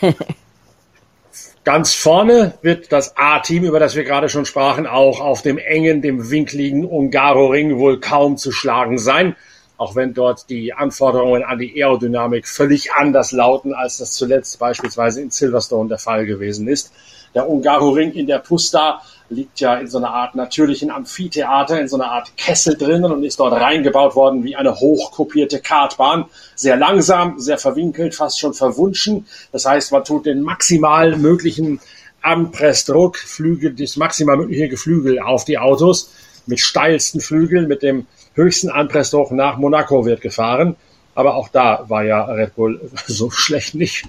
Ganz 1.64 1.92
vorne 1.92 2.54
wird 2.62 2.92
das 2.92 3.16
A-Team, 3.16 3.64
über 3.64 3.80
das 3.80 3.96
wir 3.96 4.04
gerade 4.04 4.28
schon 4.28 4.46
sprachen, 4.46 4.86
auch 4.86 5.20
auf 5.20 5.42
dem 5.42 5.58
engen, 5.58 6.00
dem 6.02 6.30
winkligen 6.30 6.84
Ungaro-Ring 6.86 7.78
wohl 7.78 8.00
kaum 8.00 8.36
zu 8.36 8.52
schlagen 8.52 8.98
sein. 8.98 9.36
Auch 9.80 9.96
wenn 9.96 10.12
dort 10.12 10.50
die 10.50 10.74
Anforderungen 10.74 11.42
an 11.42 11.58
die 11.58 11.82
Aerodynamik 11.82 12.46
völlig 12.46 12.92
anders 12.92 13.32
lauten, 13.32 13.72
als 13.72 13.96
das 13.96 14.12
zuletzt 14.12 14.58
beispielsweise 14.58 15.22
in 15.22 15.30
Silverstone 15.30 15.88
der 15.88 15.96
Fall 15.96 16.26
gewesen 16.26 16.68
ist. 16.68 16.92
Der 17.34 17.48
Ungaroring 17.48 18.12
in 18.12 18.26
der 18.26 18.40
Pusta 18.40 19.00
liegt 19.30 19.58
ja 19.58 19.76
in 19.76 19.86
so 19.86 19.96
einer 19.96 20.10
Art 20.10 20.34
natürlichen 20.34 20.90
Amphitheater, 20.90 21.80
in 21.80 21.88
so 21.88 21.96
einer 21.96 22.12
Art 22.12 22.36
Kessel 22.36 22.76
drinnen 22.76 23.10
und 23.10 23.24
ist 23.24 23.40
dort 23.40 23.54
reingebaut 23.54 24.14
worden 24.16 24.44
wie 24.44 24.54
eine 24.54 24.78
hochkopierte 24.78 25.60
Kartbahn. 25.60 26.26
Sehr 26.56 26.76
langsam, 26.76 27.38
sehr 27.38 27.56
verwinkelt, 27.56 28.14
fast 28.14 28.38
schon 28.38 28.52
verwunschen. 28.52 29.26
Das 29.50 29.64
heißt, 29.64 29.92
man 29.92 30.04
tut 30.04 30.26
den 30.26 30.42
maximal 30.42 31.16
möglichen 31.16 31.80
Anpressdruck, 32.20 33.16
Flügel, 33.16 33.74
das 33.74 33.96
maximal 33.96 34.36
mögliche 34.36 34.68
Geflügel 34.68 35.20
auf 35.20 35.46
die 35.46 35.56
Autos 35.56 36.10
mit 36.50 36.60
steilsten 36.60 37.22
Flügeln, 37.22 37.66
mit 37.68 37.82
dem 37.82 38.06
höchsten 38.34 38.68
Anpressdruck 38.68 39.30
nach 39.32 39.56
Monaco 39.56 40.04
wird 40.04 40.20
gefahren. 40.20 40.76
Aber 41.14 41.34
auch 41.34 41.48
da 41.48 41.84
war 41.88 42.04
ja 42.04 42.24
Red 42.24 42.54
Bull 42.54 42.90
so 43.06 43.30
schlecht 43.30 43.74
nicht. 43.74 44.06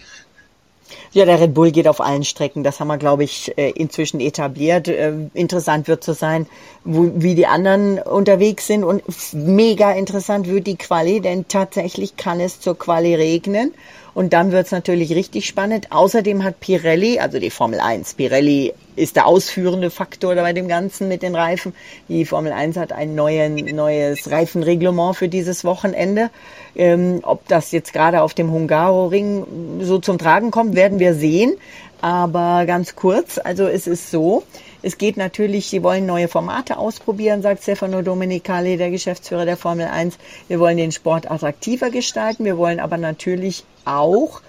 Ja, 1.13 1.25
der 1.25 1.41
Red 1.41 1.53
Bull 1.53 1.71
geht 1.71 1.88
auf 1.88 2.00
allen 2.00 2.24
Strecken. 2.24 2.63
Das 2.63 2.79
haben 2.79 2.88
wir, 2.88 2.98
glaube 2.98 3.24
ich, 3.24 3.57
äh, 3.57 3.71
inzwischen 3.71 4.21
etabliert. 4.21 4.88
Äh, 4.88 5.13
interessant 5.33 5.88
wird 5.89 6.03
zu 6.03 6.13
sein, 6.13 6.48
wo, 6.86 7.12
wie 7.15 7.36
die 7.36 7.48
anderen 7.48 8.00
unterwegs 8.00 8.67
sind. 8.67 8.83
Und 8.83 9.03
mega 9.33 9.91
interessant 9.91 10.48
wird 10.48 10.67
die 10.67 10.77
Quali, 10.77 11.19
denn 11.19 11.48
tatsächlich 11.48 12.15
kann 12.15 12.39
es 12.39 12.62
zur 12.62 12.77
Quali 12.77 13.13
regnen. 13.15 13.74
Und 14.13 14.34
dann 14.34 14.51
wird's 14.51 14.72
natürlich 14.72 15.15
richtig 15.15 15.46
spannend. 15.46 15.91
Außerdem 15.91 16.44
hat 16.44 16.60
Pirelli, 16.60 17.20
also 17.20 17.39
die 17.39 17.50
Formel 17.50 17.80
1, 17.80 18.15
Pirelli 18.15 18.74
ist 18.96 19.15
der 19.15 19.25
ausführende 19.25 19.89
Faktor 19.89 20.36
bei 20.36 20.53
dem 20.53 20.68
Ganzen 20.68 21.08
mit 21.08 21.22
den 21.22 21.36
Reifen. 21.36 21.74
Die 22.10 22.25
Formel 22.25 22.51
1 22.51 22.75
hat 22.75 22.91
ein 22.91 23.15
neuen, 23.15 23.56
neues 23.56 24.30
Reifenreglement 24.30 25.15
für 25.15 25.30
dieses 25.30 25.63
Wochenende. 25.63 26.30
Ähm, 26.75 27.20
ob 27.24 27.48
das 27.48 27.72
jetzt 27.72 27.94
gerade 27.94 28.22
auf 28.22 28.34
dem 28.34 28.51
Hungaroring 28.51 29.80
so 29.82 30.00
zum 30.00 30.18
Tragen 30.18 30.51
kommt, 30.51 30.75
werden 30.75 31.00
wir 31.00 31.13
sehen. 31.13 31.56
Aber 32.01 32.65
ganz 32.65 32.96
kurz, 32.96 33.38
also 33.38 33.68
es 33.68 33.88
ist 33.88 34.12
so, 34.12 34.44
es 34.83 34.97
geht 34.97 35.17
natürlich, 35.17 35.67
sie 35.67 35.83
wollen 35.83 36.05
neue 36.05 36.27
Formate 36.27 36.77
ausprobieren, 36.77 37.41
sagt 37.41 37.63
Stefano 37.63 38.01
Domenicali, 38.01 38.77
der 38.77 38.89
Geschäftsführer 38.89 39.45
der 39.45 39.57
Formel 39.57 39.88
1. 39.88 40.17
Wir 40.47 40.59
wollen 40.59 40.77
den 40.77 40.91
Sport 40.91 41.29
attraktiver 41.29 41.91
gestalten. 41.91 42.45
Wir 42.45 42.57
wollen 42.57 42.79
aber 42.79 42.97
natürlich 42.97 43.63
auch 43.85 44.41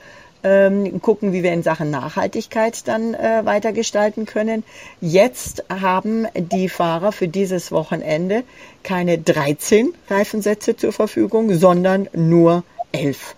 ähm, 0.43 1.01
gucken, 1.03 1.33
wie 1.33 1.43
wir 1.43 1.53
in 1.53 1.63
Sachen 1.63 1.91
Nachhaltigkeit 1.91 2.89
dann 2.89 3.15
äh, 3.15 3.45
weiter 3.45 3.73
gestalten 3.73 4.27
können. 4.27 4.65
Jetzt 5.01 5.65
haben 5.69 6.27
die 6.35 6.69
Fahrer 6.69 7.13
für 7.13 7.29
dieses 7.29 7.71
Wochenende 7.71 8.43
keine 8.83 9.19
13 9.19 9.93
Reifensätze 10.09 10.77
zur 10.77 10.93
Verfügung, 10.93 11.55
sondern 11.55 12.09
nur 12.13 12.65
11. 12.93 13.37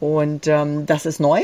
Und 0.00 0.46
ähm, 0.48 0.86
das 0.86 1.06
ist 1.06 1.20
neu. 1.20 1.42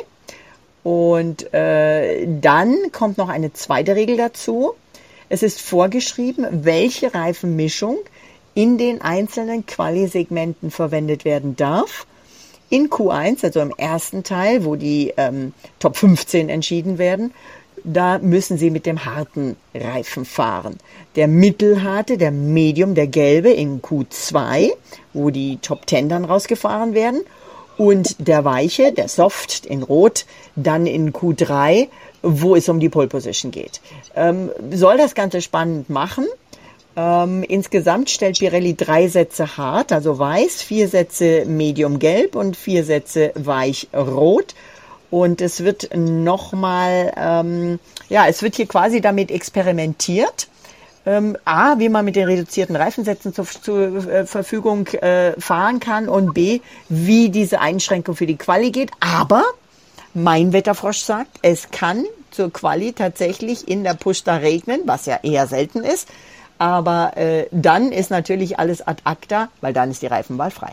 Und 0.83 1.52
äh, 1.52 2.26
dann 2.26 2.76
kommt 2.93 3.19
noch 3.19 3.28
eine 3.28 3.52
zweite 3.52 3.95
Regel 3.95 4.17
dazu. 4.17 4.75
Es 5.29 5.43
ist 5.43 5.61
vorgeschrieben, 5.61 6.47
welche 6.65 7.15
Reifenmischung 7.15 7.99
in 8.55 8.79
den 8.79 9.03
einzelnen 9.03 9.67
Quali-Segmenten 9.67 10.71
verwendet 10.71 11.25
werden 11.25 11.55
darf. 11.55 12.07
In 12.71 12.89
Q1, 12.89 13.45
also 13.45 13.61
im 13.61 13.73
ersten 13.77 14.25
Teil, 14.25 14.65
wo 14.65 14.75
die 14.77 15.13
ähm, 15.17 15.53
Top 15.79 15.97
15 15.97 16.49
entschieden 16.49 16.99
werden, 16.99 17.33
da 17.85 18.19
müssen 18.19 18.59
Sie 18.59 18.71
mit 18.71 18.87
dem 18.87 19.05
harten 19.05 19.57
Reifen 19.75 20.25
fahren. 20.25 20.79
Der 21.17 21.29
mittelharte, 21.29 22.19
der 22.19 22.31
Medium, 22.31 22.95
der 22.95 23.07
gelbe 23.07 23.51
in 23.51 23.81
Q2, 23.81 24.71
wo 25.13 25.31
die 25.31 25.59
Top 25.59 25.89
10 25.89 26.09
dann 26.09 26.25
rausgefahren 26.25 26.95
werden. 26.95 27.21
Und 27.77 28.27
der 28.27 28.45
weiche, 28.45 28.93
der 28.93 29.09
Soft 29.09 29.65
in 29.65 29.85
Rot, 29.85 30.27
dann 30.57 30.87
in 30.87 31.13
Q3, 31.13 31.87
wo 32.23 32.57
es 32.57 32.69
um 32.69 32.81
die 32.81 32.89
Pole 32.89 33.09
Position 33.09 33.51
geht. 33.51 33.81
Ähm, 34.17 34.51
soll 34.71 34.97
das 34.97 35.15
Ganze 35.15 35.41
spannend 35.41 35.91
machen. 35.91 36.27
Ähm, 36.97 37.45
insgesamt 37.45 38.11
stellt 38.11 38.39
Pirelli 38.41 38.75
drei 38.75 39.07
Sätze 39.07 39.57
hart, 39.57 39.93
also 39.93 40.19
weiß, 40.19 40.63
vier 40.63 40.89
Sätze 40.89 41.45
medium 41.47 42.01
gelb 42.01 42.35
und 42.35 42.57
vier 42.57 42.83
Sätze 42.85 43.31
weich 43.37 43.89
rot. 43.95 44.55
Und 45.11 45.41
es 45.41 45.63
wird 45.63 45.91
nochmal, 45.95 47.13
ähm, 47.17 47.79
ja, 48.09 48.27
es 48.27 48.43
wird 48.43 48.57
hier 48.57 48.67
quasi 48.67 49.01
damit 49.01 49.31
experimentiert. 49.31 50.49
Ähm, 51.07 51.39
A, 51.45 51.79
wie 51.79 51.89
man 51.89 52.05
mit 52.05 52.17
den 52.17 52.27
reduzierten 52.27 52.77
Reifensätzen 52.77 53.33
zur, 53.33 53.47
zur 53.47 54.09
äh, 54.09 54.27
Verfügung 54.27 54.89
äh, 54.89 55.41
fahren 55.41 55.81
kann 55.81 56.09
und 56.09 56.35
B, 56.35 56.61
wie 56.89 57.31
diese 57.31 57.61
Einschränkung 57.61 58.17
für 58.17 58.27
die 58.27 58.37
Quali 58.37 58.73
geht. 58.73 58.91
Aber 59.01 59.45
mein 60.15 60.53
Wetterfrosch 60.53 60.99
sagt, 60.99 61.38
es 61.43 61.71
kann 61.71 62.05
zur 62.31 62.53
Quali 62.53 62.93
tatsächlich 62.93 63.69
in 63.69 63.85
der 63.85 63.95
Pushta 63.95 64.37
regnen, 64.37 64.83
was 64.85 65.07
ja 65.07 65.21
eher 65.23 65.47
selten 65.47 65.85
ist. 65.85 66.09
Aber 66.59 67.17
äh, 67.17 67.47
dann 67.53 67.93
ist 67.93 68.11
natürlich 68.11 68.59
alles 68.59 68.87
ad 68.87 69.03
acta, 69.05 69.49
weil 69.61 69.73
dann 69.73 69.91
ist 69.91 70.03
die 70.03 70.07
Reifenwahl 70.07 70.50
frei. 70.50 70.73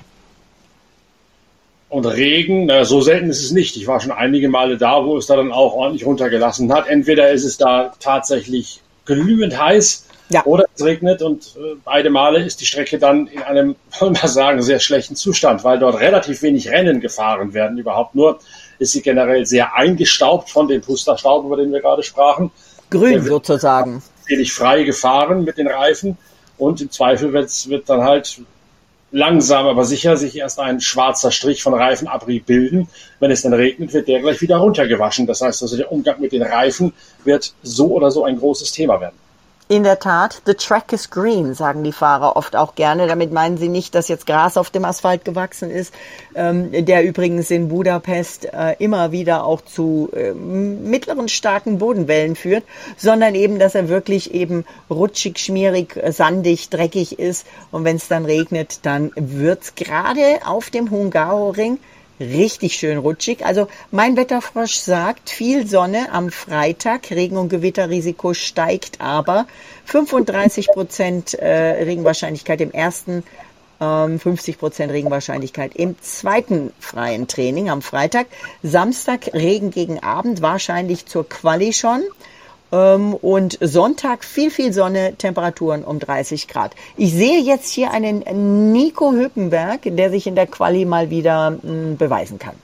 Und 1.89 2.05
Regen, 2.05 2.65
na, 2.65 2.83
so 2.83 3.01
selten 3.01 3.29
ist 3.29 3.43
es 3.43 3.51
nicht. 3.51 3.77
Ich 3.77 3.87
war 3.87 3.99
schon 3.99 4.11
einige 4.11 4.49
Male 4.49 4.77
da, 4.77 5.05
wo 5.05 5.17
es 5.17 5.27
da 5.27 5.35
dann 5.35 5.51
auch 5.51 5.73
ordentlich 5.73 6.05
runtergelassen 6.05 6.73
hat. 6.73 6.87
Entweder 6.87 7.31
ist 7.31 7.45
es 7.45 7.57
da 7.57 7.93
tatsächlich 7.99 8.81
glühend 9.05 9.59
heiß 9.59 10.07
ja. 10.29 10.43
oder 10.45 10.65
es 10.75 10.83
regnet 10.83 11.21
und 11.21 11.55
äh, 11.57 11.75
beide 11.83 12.09
Male 12.09 12.43
ist 12.43 12.59
die 12.59 12.65
Strecke 12.65 12.97
dann 12.97 13.27
in 13.27 13.41
einem, 13.43 13.75
wollen 13.99 14.15
wir 14.19 14.27
sagen, 14.27 14.61
sehr 14.63 14.79
schlechten 14.79 15.15
Zustand, 15.15 15.63
weil 15.63 15.79
dort 15.79 15.99
relativ 15.99 16.41
wenig 16.41 16.69
Rennen 16.69 16.99
gefahren 17.01 17.53
werden. 17.53 17.77
Überhaupt 17.77 18.15
nur 18.15 18.39
ist 18.79 18.91
sie 18.91 19.01
generell 19.01 19.45
sehr 19.45 19.75
eingestaubt 19.75 20.49
von 20.49 20.67
dem 20.67 20.81
Pusterstaub, 20.81 21.45
über 21.45 21.57
den 21.57 21.71
wir 21.71 21.81
gerade 21.81 22.03
sprachen. 22.03 22.51
Grün 22.89 23.23
sozusagen 23.23 24.01
wenig 24.27 24.53
frei 24.53 24.83
gefahren 24.83 25.43
mit 25.43 25.57
den 25.57 25.67
Reifen 25.67 26.17
und 26.57 26.81
im 26.81 26.91
Zweifel 26.91 27.33
wird, 27.33 27.69
wird 27.69 27.89
dann 27.89 28.01
halt 28.01 28.41
langsam, 29.11 29.67
aber 29.67 29.85
sicher 29.85 30.17
sich 30.17 30.37
erst 30.37 30.59
ein 30.59 30.81
schwarzer 30.81 31.31
Strich 31.31 31.63
von 31.63 31.73
Reifenabrieb 31.73 32.45
bilden. 32.45 32.89
Wenn 33.19 33.31
es 33.31 33.43
dann 33.43 33.53
regnet, 33.53 33.93
wird 33.93 34.07
der 34.07 34.19
gleich 34.19 34.41
wieder 34.41 34.57
runtergewaschen. 34.57 35.25
Das 35.25 35.41
heißt 35.41 35.61
also, 35.61 35.77
der 35.77 35.91
Umgang 35.91 36.19
mit 36.19 36.31
den 36.31 36.43
Reifen 36.43 36.93
wird 37.23 37.53
so 37.63 37.87
oder 37.87 38.11
so 38.11 38.25
ein 38.25 38.37
großes 38.37 38.71
Thema 38.71 38.99
werden. 38.99 39.15
In 39.67 39.81
der 39.81 39.97
Tat, 39.97 40.43
the 40.45 40.53
track 40.53 40.93
is 40.93 41.09
green, 41.09 41.55
sagen 41.55 41.83
die 41.83 41.91
Fahrer 41.91 42.35
oft 42.35 42.55
auch 42.55 42.75
gerne. 42.75 43.07
Damit 43.07 43.31
meinen 43.31 43.57
sie 43.57 43.67
nicht, 43.67 43.95
dass 43.95 44.07
jetzt 44.09 44.27
Gras 44.27 44.57
auf 44.57 44.69
dem 44.69 44.85
Asphalt 44.85 45.25
gewachsen 45.25 45.71
ist, 45.71 45.91
ähm, 46.35 46.85
der 46.85 47.03
übrigens 47.03 47.49
in 47.49 47.67
Budapest 47.67 48.45
äh, 48.45 48.75
immer 48.77 49.11
wieder 49.11 49.43
auch 49.43 49.61
zu 49.61 50.11
äh, 50.13 50.33
mittleren 50.35 51.29
starken 51.29 51.79
Bodenwellen 51.79 52.35
führt, 52.35 52.63
sondern 52.95 53.33
eben, 53.33 53.57
dass 53.57 53.73
er 53.73 53.89
wirklich 53.89 54.35
eben 54.35 54.65
rutschig, 54.87 55.39
schmierig, 55.39 55.99
sandig, 56.11 56.69
dreckig 56.69 57.17
ist. 57.17 57.47
Und 57.71 57.85
wenn 57.85 57.95
es 57.95 58.07
dann 58.07 58.25
regnet, 58.25 58.85
dann 58.85 59.11
wird's 59.15 59.73
gerade 59.73 60.41
auf 60.45 60.69
dem 60.69 60.91
Hungaroring 60.91 61.79
richtig 62.19 62.75
schön 62.75 62.97
rutschig. 62.97 63.45
Also 63.45 63.67
mein 63.91 64.17
Wetterfrosch 64.17 64.75
sagt, 64.75 65.29
viel 65.29 65.67
Sonne 65.67 66.11
am 66.11 66.31
Freitag, 66.31 67.11
Regen- 67.11 67.37
und 67.37 67.49
Gewitterrisiko 67.49 68.33
steigt 68.33 69.01
aber. 69.01 69.47
35 69.85 70.67
Prozent 70.67 71.33
äh, 71.33 71.83
Regenwahrscheinlichkeit 71.83 72.61
im 72.61 72.71
ersten, 72.71 73.23
ähm, 73.81 74.19
50 74.19 74.57
Prozent 74.57 74.91
Regenwahrscheinlichkeit 74.91 75.75
im 75.75 75.99
zweiten 76.01 76.71
freien 76.79 77.27
Training 77.27 77.69
am 77.69 77.81
Freitag. 77.81 78.27
Samstag 78.63 79.33
Regen 79.33 79.71
gegen 79.71 80.01
Abend, 80.01 80.41
wahrscheinlich 80.41 81.05
zur 81.05 81.27
Quali 81.27 81.73
schon. 81.73 82.03
Ähm, 82.75 83.13
und 83.13 83.57
Sonntag 83.61 84.25
viel, 84.25 84.51
viel 84.51 84.73
Sonne, 84.73 85.15
Temperaturen 85.17 85.83
um 85.83 85.99
30 85.99 86.47
Grad. 86.47 86.75
Ich 86.97 87.13
sehe 87.13 87.39
jetzt 87.39 87.71
hier 87.71 87.91
einen 87.91 88.71
Nico 88.73 89.13
Hülkenberg, 89.13 89.81
der 89.85 90.09
sich 90.09 90.27
in 90.27 90.35
der 90.35 90.47
Quali 90.47 90.83
mal 90.83 91.09
wieder 91.09 91.51
mm, 91.51 91.95
beweisen 91.97 92.37
kann. 92.37 92.55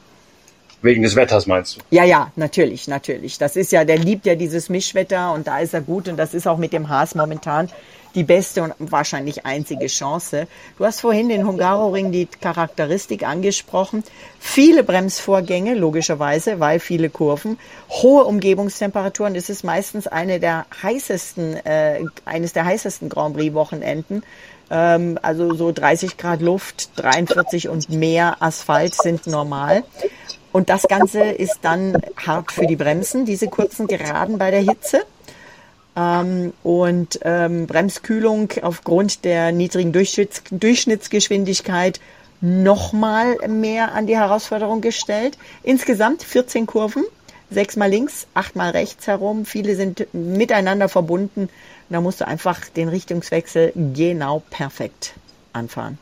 Wegen 0.81 1.03
des 1.03 1.15
Wetters 1.15 1.45
meinst 1.45 1.77
du? 1.77 1.81
Ja, 1.91 2.03
ja, 2.03 2.31
natürlich, 2.35 2.87
natürlich. 2.87 3.37
Das 3.37 3.55
ist 3.55 3.71
ja, 3.71 3.85
der 3.85 3.99
liebt 3.99 4.25
ja 4.25 4.35
dieses 4.35 4.67
Mischwetter 4.67 5.31
und 5.33 5.45
da 5.47 5.59
ist 5.59 5.73
er 5.75 5.81
gut 5.81 6.09
und 6.09 6.17
das 6.17 6.33
ist 6.33 6.47
auch 6.47 6.57
mit 6.57 6.73
dem 6.73 6.89
Haas 6.89 7.13
momentan 7.13 7.69
die 8.15 8.23
beste 8.23 8.63
und 8.63 8.73
wahrscheinlich 8.79 9.45
einzige 9.45 9.87
Chance. 9.87 10.47
Du 10.77 10.85
hast 10.85 11.01
vorhin 11.01 11.29
den 11.29 11.45
Hungaroring 11.45 12.11
die 12.11 12.25
Charakteristik 12.25 13.23
angesprochen. 13.23 14.03
Viele 14.39 14.83
Bremsvorgänge, 14.83 15.75
logischerweise, 15.75 16.59
weil 16.59 16.79
viele 16.79 17.09
Kurven, 17.09 17.57
hohe 17.89 18.23
Umgebungstemperaturen. 18.25 19.35
Es 19.35 19.49
ist 19.49 19.63
meistens 19.63 20.07
eine 20.07 20.39
der 20.39 20.65
heißesten, 20.81 21.65
äh, 21.65 22.01
eines 22.25 22.53
der 22.53 22.65
heißesten 22.65 23.09
Grand 23.09 23.35
Prix 23.35 23.53
Wochenenden. 23.53 24.23
Ähm, 24.69 25.19
also 25.21 25.53
so 25.53 25.71
30 25.71 26.17
Grad 26.17 26.41
Luft, 26.41 26.91
43 26.95 27.69
und 27.69 27.89
mehr 27.89 28.37
Asphalt 28.41 28.95
sind 28.95 29.27
normal. 29.27 29.83
Und 30.51 30.69
das 30.69 30.83
Ganze 30.83 31.23
ist 31.23 31.59
dann 31.61 32.01
hart 32.17 32.51
für 32.51 32.65
die 32.65 32.75
Bremsen, 32.75 33.25
diese 33.25 33.47
kurzen 33.47 33.87
Geraden 33.87 34.37
bei 34.37 34.51
der 34.51 34.61
Hitze. 34.61 35.03
Ähm, 35.95 36.53
und 36.63 37.19
ähm, 37.23 37.67
Bremskühlung 37.67 38.49
aufgrund 38.61 39.25
der 39.25 39.51
niedrigen 39.51 39.91
Durchschnitts 39.91 40.43
Durchschnittsgeschwindigkeit 40.49 41.99
nochmal 42.39 43.37
mehr 43.47 43.93
an 43.93 44.07
die 44.07 44.15
Herausforderung 44.15 44.81
gestellt. 44.81 45.37
Insgesamt 45.63 46.23
14 46.23 46.65
Kurven, 46.65 47.03
sechsmal 47.49 47.89
links, 47.89 48.27
achtmal 48.33 48.71
rechts 48.71 49.07
herum. 49.07 49.45
Viele 49.45 49.75
sind 49.75 50.07
miteinander 50.13 50.89
verbunden. 50.89 51.49
Da 51.89 52.01
musst 52.01 52.21
du 52.21 52.27
einfach 52.27 52.69
den 52.69 52.87
Richtungswechsel 52.87 53.73
genau 53.93 54.41
perfekt 54.49 55.13
anfahren. 55.53 55.97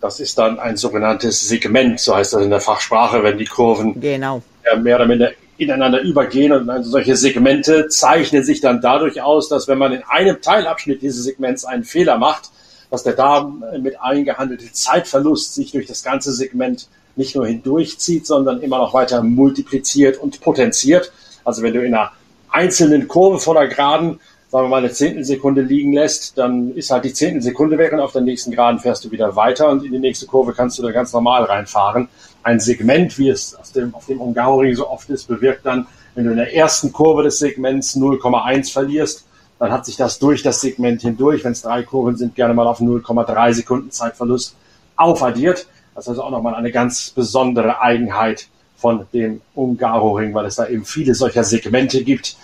Das 0.00 0.20
ist 0.20 0.38
dann 0.38 0.58
ein 0.58 0.76
sogenanntes 0.76 1.46
Segment, 1.48 2.00
so 2.00 2.14
heißt 2.14 2.32
das 2.34 2.42
in 2.42 2.50
der 2.50 2.60
Fachsprache, 2.60 3.22
wenn 3.22 3.36
die 3.36 3.44
Kurven 3.44 4.00
genau. 4.00 4.42
mehr 4.82 4.96
oder 4.96 5.06
minder 5.06 5.30
ineinander 5.60 6.00
übergehen. 6.00 6.52
Und 6.52 6.70
also 6.70 6.90
solche 6.90 7.16
Segmente 7.16 7.88
zeichnen 7.88 8.44
sich 8.44 8.60
dann 8.60 8.80
dadurch 8.80 9.22
aus, 9.22 9.48
dass 9.48 9.68
wenn 9.68 9.78
man 9.78 9.92
in 9.92 10.02
einem 10.08 10.40
Teilabschnitt 10.40 11.02
dieses 11.02 11.24
Segments 11.24 11.64
einen 11.64 11.84
Fehler 11.84 12.18
macht, 12.18 12.50
dass 12.90 13.04
der 13.04 13.12
damit 13.12 14.00
eingehandelte 14.00 14.72
Zeitverlust 14.72 15.54
sich 15.54 15.72
durch 15.72 15.86
das 15.86 16.02
ganze 16.02 16.32
Segment 16.32 16.88
nicht 17.16 17.36
nur 17.36 17.46
hindurchzieht, 17.46 18.26
sondern 18.26 18.60
immer 18.60 18.78
noch 18.78 18.94
weiter 18.94 19.22
multipliziert 19.22 20.18
und 20.18 20.40
potenziert. 20.40 21.12
Also 21.44 21.62
wenn 21.62 21.74
du 21.74 21.84
in 21.84 21.94
einer 21.94 22.12
einzelnen 22.50 23.06
Kurve 23.08 23.38
vor 23.38 23.54
der 23.54 23.68
Geraden, 23.68 24.20
sagen 24.50 24.64
wir 24.64 24.68
mal, 24.68 24.78
eine 24.78 24.90
Zehntelsekunde 24.90 25.62
liegen 25.62 25.92
lässt, 25.92 26.36
dann 26.36 26.74
ist 26.74 26.90
halt 26.90 27.04
die 27.04 27.12
Zehntelsekunde 27.12 27.78
weg 27.78 27.92
und 27.92 28.00
auf 28.00 28.12
der 28.12 28.22
nächsten 28.22 28.50
Geraden 28.50 28.80
fährst 28.80 29.04
du 29.04 29.10
wieder 29.10 29.36
weiter 29.36 29.68
und 29.68 29.84
in 29.84 29.92
die 29.92 29.98
nächste 29.98 30.26
Kurve 30.26 30.52
kannst 30.52 30.78
du 30.78 30.82
da 30.82 30.90
ganz 30.90 31.12
normal 31.12 31.44
reinfahren. 31.44 32.08
Ein 32.42 32.60
Segment, 32.60 33.18
wie 33.18 33.28
es 33.28 33.54
auf 33.54 33.72
dem, 33.72 33.94
auf 33.94 34.06
dem 34.06 34.20
Ungaroring 34.20 34.74
so 34.74 34.88
oft 34.88 35.08
ist, 35.10 35.28
bewirkt 35.28 35.66
dann, 35.66 35.86
wenn 36.14 36.24
du 36.24 36.30
in 36.30 36.36
der 36.36 36.54
ersten 36.54 36.92
Kurve 36.92 37.22
des 37.22 37.38
Segments 37.38 37.96
0,1 37.96 38.72
verlierst, 38.72 39.26
dann 39.58 39.70
hat 39.70 39.84
sich 39.84 39.96
das 39.96 40.18
durch 40.18 40.42
das 40.42 40.60
Segment 40.60 41.02
hindurch, 41.02 41.44
wenn 41.44 41.52
es 41.52 41.62
drei 41.62 41.82
Kurven 41.82 42.16
sind, 42.16 42.34
gerne 42.34 42.54
mal 42.54 42.66
auf 42.66 42.80
0,3 42.80 43.52
Sekunden 43.52 43.90
Zeitverlust 43.90 44.56
aufaddiert. 44.96 45.66
Das 45.94 46.04
ist 46.04 46.08
also 46.08 46.22
auch 46.22 46.30
nochmal 46.30 46.54
eine 46.54 46.70
ganz 46.70 47.10
besondere 47.10 47.80
Eigenheit 47.80 48.48
von 48.76 49.06
dem 49.12 49.42
Ungaroring, 49.54 50.32
weil 50.32 50.46
es 50.46 50.56
da 50.56 50.66
eben 50.66 50.84
viele 50.84 51.14
solcher 51.14 51.44
Segmente 51.44 52.02
gibt, 52.02 52.36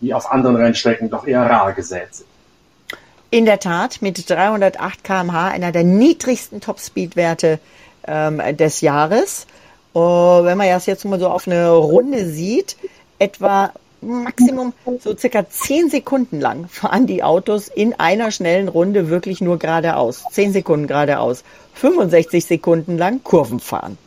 die 0.00 0.12
auf 0.12 0.30
anderen 0.30 0.56
Rennstrecken 0.56 1.08
doch 1.08 1.26
eher 1.26 1.42
rar 1.42 1.72
gesät 1.72 2.14
sind. 2.14 2.28
In 3.30 3.44
der 3.44 3.60
Tat, 3.60 4.00
mit 4.00 4.28
308 4.28 5.04
kmh, 5.04 5.48
einer 5.48 5.72
der 5.72 5.84
niedrigsten 5.84 6.60
Topspeed-Werte 6.60 7.58
ähm, 8.08 8.40
des 8.56 8.80
Jahres. 8.80 9.46
Uh, 9.94 10.44
wenn 10.44 10.58
man 10.58 10.68
das 10.68 10.86
jetzt 10.86 11.04
mal 11.04 11.18
so 11.18 11.28
auf 11.28 11.46
eine 11.46 11.70
Runde 11.70 12.26
sieht, 12.26 12.76
etwa 13.18 13.72
Maximum 14.00 14.72
so 15.00 15.16
circa 15.16 15.48
zehn 15.48 15.90
Sekunden 15.90 16.40
lang 16.40 16.68
fahren 16.68 17.06
die 17.06 17.22
Autos 17.22 17.68
in 17.68 17.94
einer 17.94 18.30
schnellen 18.30 18.68
Runde 18.68 19.08
wirklich 19.08 19.40
nur 19.40 19.58
geradeaus. 19.58 20.24
Zehn 20.30 20.52
Sekunden 20.52 20.86
geradeaus. 20.86 21.42
65 21.74 22.44
Sekunden 22.44 22.96
lang 22.96 23.22
Kurven 23.24 23.60
fahren. 23.60 23.98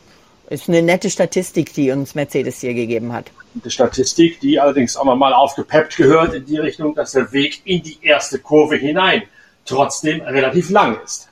Ist 0.48 0.68
eine 0.68 0.82
nette 0.82 1.10
Statistik, 1.10 1.72
die 1.74 1.90
uns 1.90 2.14
Mercedes 2.14 2.60
hier 2.60 2.74
gegeben 2.74 3.12
hat. 3.12 3.26
Eine 3.60 3.70
Statistik, 3.70 4.40
die 4.40 4.58
allerdings 4.58 4.96
auch 4.96 5.04
mal 5.04 5.32
aufgepeppt 5.32 5.96
gehört 5.96 6.34
in 6.34 6.46
die 6.46 6.58
Richtung, 6.58 6.94
dass 6.94 7.12
der 7.12 7.32
Weg 7.32 7.60
in 7.64 7.82
die 7.82 7.98
erste 8.02 8.38
Kurve 8.38 8.76
hinein 8.76 9.22
trotzdem 9.64 10.20
relativ 10.22 10.70
lang 10.70 10.98
ist. 11.04 11.28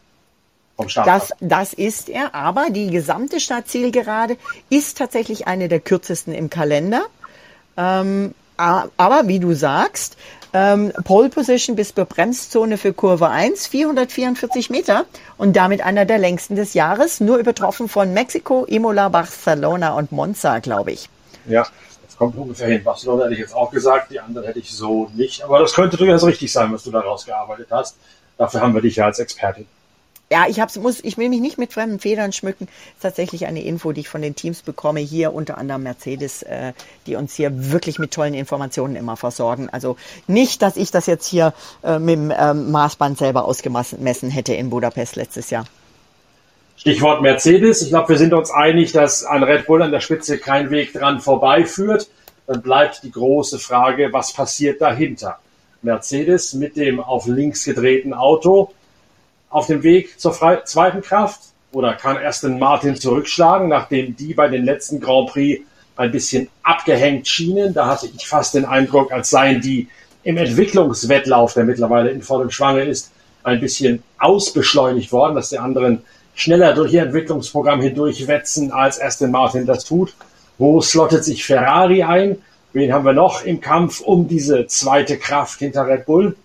Das, 1.06 1.32
das 1.40 1.72
ist 1.72 2.08
er, 2.08 2.34
aber 2.34 2.70
die 2.70 2.90
gesamte 2.90 3.40
Startzielgerade 3.40 4.36
ist 4.68 4.98
tatsächlich 4.98 5.46
eine 5.46 5.68
der 5.68 5.80
kürzesten 5.80 6.34
im 6.34 6.50
Kalender. 6.50 7.02
Ähm, 7.76 8.34
aber 8.56 9.26
wie 9.26 9.38
du 9.38 9.54
sagst, 9.54 10.16
ähm, 10.52 10.92
Pole 11.04 11.28
Position 11.28 11.76
bis 11.76 11.94
zur 11.94 12.04
Bremszone 12.04 12.76
für 12.76 12.92
Kurve 12.92 13.28
1, 13.28 13.68
444 13.68 14.70
Meter 14.70 15.06
und 15.38 15.54
damit 15.56 15.80
einer 15.80 16.04
der 16.04 16.18
längsten 16.18 16.56
des 16.56 16.74
Jahres, 16.74 17.20
nur 17.20 17.38
übertroffen 17.38 17.88
von 17.88 18.12
Mexiko, 18.12 18.64
Imola, 18.64 19.08
Barcelona 19.08 19.94
und 19.94 20.12
Monza, 20.12 20.58
glaube 20.58 20.92
ich. 20.92 21.08
Ja, 21.46 21.66
das 22.06 22.16
kommt 22.16 22.36
ungefähr 22.36 22.68
hin. 22.68 22.84
Barcelona 22.84 23.24
hätte 23.24 23.34
ich 23.34 23.40
jetzt 23.40 23.54
auch 23.54 23.70
gesagt, 23.70 24.10
die 24.10 24.20
anderen 24.20 24.46
hätte 24.46 24.58
ich 24.58 24.72
so 24.72 25.10
nicht. 25.14 25.42
Aber 25.42 25.60
das 25.60 25.72
könnte 25.72 25.96
durchaus 25.96 26.24
richtig 26.24 26.52
sein, 26.52 26.72
was 26.72 26.82
du 26.82 26.90
daraus 26.90 27.24
gearbeitet 27.24 27.68
hast. 27.70 27.96
Dafür 28.36 28.60
haben 28.60 28.74
wir 28.74 28.82
dich 28.82 28.96
ja 28.96 29.06
als 29.06 29.18
Expertin. 29.20 29.66
Ja, 30.32 30.46
ich 30.48 30.60
hab's, 30.60 30.76
muss, 30.76 31.02
ich 31.02 31.18
will 31.18 31.28
mich 31.28 31.40
nicht 31.40 31.58
mit 31.58 31.72
fremden 31.72 31.98
Federn 31.98 32.32
schmücken. 32.32 32.68
Ist 32.94 33.02
tatsächlich 33.02 33.46
eine 33.46 33.64
Info, 33.64 33.90
die 33.90 34.02
ich 34.02 34.08
von 34.08 34.22
den 34.22 34.36
Teams 34.36 34.62
bekomme. 34.62 35.00
Hier 35.00 35.34
unter 35.34 35.58
anderem 35.58 35.82
Mercedes, 35.82 36.44
äh, 36.44 36.72
die 37.08 37.16
uns 37.16 37.34
hier 37.34 37.72
wirklich 37.72 37.98
mit 37.98 38.12
tollen 38.12 38.34
Informationen 38.34 38.94
immer 38.94 39.16
versorgen. 39.16 39.68
Also 39.70 39.96
nicht, 40.28 40.62
dass 40.62 40.76
ich 40.76 40.92
das 40.92 41.06
jetzt 41.06 41.26
hier 41.26 41.52
äh, 41.82 41.98
mit 41.98 42.14
dem 42.14 42.32
ähm, 42.36 42.70
Maßband 42.70 43.18
selber 43.18 43.44
ausgemessen 43.44 44.30
hätte 44.30 44.54
in 44.54 44.70
Budapest 44.70 45.16
letztes 45.16 45.50
Jahr. 45.50 45.64
Stichwort 46.76 47.22
Mercedes. 47.22 47.82
Ich 47.82 47.88
glaube, 47.88 48.10
wir 48.10 48.18
sind 48.18 48.32
uns 48.32 48.52
einig, 48.52 48.92
dass 48.92 49.24
an 49.24 49.42
Red 49.42 49.66
Bull 49.66 49.82
an 49.82 49.90
der 49.90 50.00
Spitze 50.00 50.38
kein 50.38 50.70
Weg 50.70 50.92
dran 50.92 51.18
vorbeiführt. 51.18 52.08
Dann 52.46 52.62
bleibt 52.62 53.02
die 53.02 53.10
große 53.10 53.58
Frage, 53.58 54.12
was 54.12 54.32
passiert 54.32 54.80
dahinter? 54.80 55.40
Mercedes 55.82 56.54
mit 56.54 56.76
dem 56.76 57.00
auf 57.00 57.26
links 57.26 57.64
gedrehten 57.64 58.14
Auto 58.14 58.70
auf 59.50 59.66
dem 59.66 59.82
Weg 59.82 60.18
zur 60.18 60.32
zweiten 60.64 61.02
Kraft? 61.02 61.40
Oder 61.72 61.94
kann 61.94 62.16
Aston 62.16 62.58
Martin 62.58 62.96
zurückschlagen, 62.96 63.68
nachdem 63.68 64.16
die 64.16 64.34
bei 64.34 64.48
den 64.48 64.64
letzten 64.64 64.98
Grand 64.98 65.30
Prix 65.30 65.62
ein 65.96 66.10
bisschen 66.10 66.48
abgehängt 66.62 67.28
schienen? 67.28 67.74
Da 67.74 67.86
hatte 67.86 68.06
ich 68.06 68.26
fast 68.26 68.54
den 68.54 68.64
Eindruck, 68.64 69.12
als 69.12 69.30
seien 69.30 69.60
die 69.60 69.88
im 70.24 70.36
Entwicklungswettlauf, 70.36 71.54
der 71.54 71.64
mittlerweile 71.64 72.10
in 72.10 72.22
vollem 72.22 72.50
Schwange 72.50 72.82
ist, 72.82 73.12
ein 73.42 73.60
bisschen 73.60 74.02
ausbeschleunigt 74.18 75.12
worden, 75.12 75.34
dass 75.34 75.50
die 75.50 75.58
anderen 75.58 76.02
schneller 76.34 76.74
durch 76.74 76.92
ihr 76.92 77.02
Entwicklungsprogramm 77.02 77.80
hindurchwetzen, 77.80 78.72
als 78.72 79.00
Aston 79.00 79.30
Martin 79.30 79.66
das 79.66 79.84
tut. 79.84 80.14
Wo 80.58 80.80
slottet 80.80 81.24
sich 81.24 81.44
Ferrari 81.44 82.02
ein? 82.02 82.36
Wen 82.72 82.92
haben 82.92 83.04
wir 83.04 83.12
noch 83.12 83.44
im 83.44 83.60
Kampf 83.60 84.00
um 84.00 84.28
diese 84.28 84.66
zweite 84.66 85.18
Kraft 85.18 85.58
hinter 85.60 85.86
Red 85.86 86.06
Bull? 86.06 86.36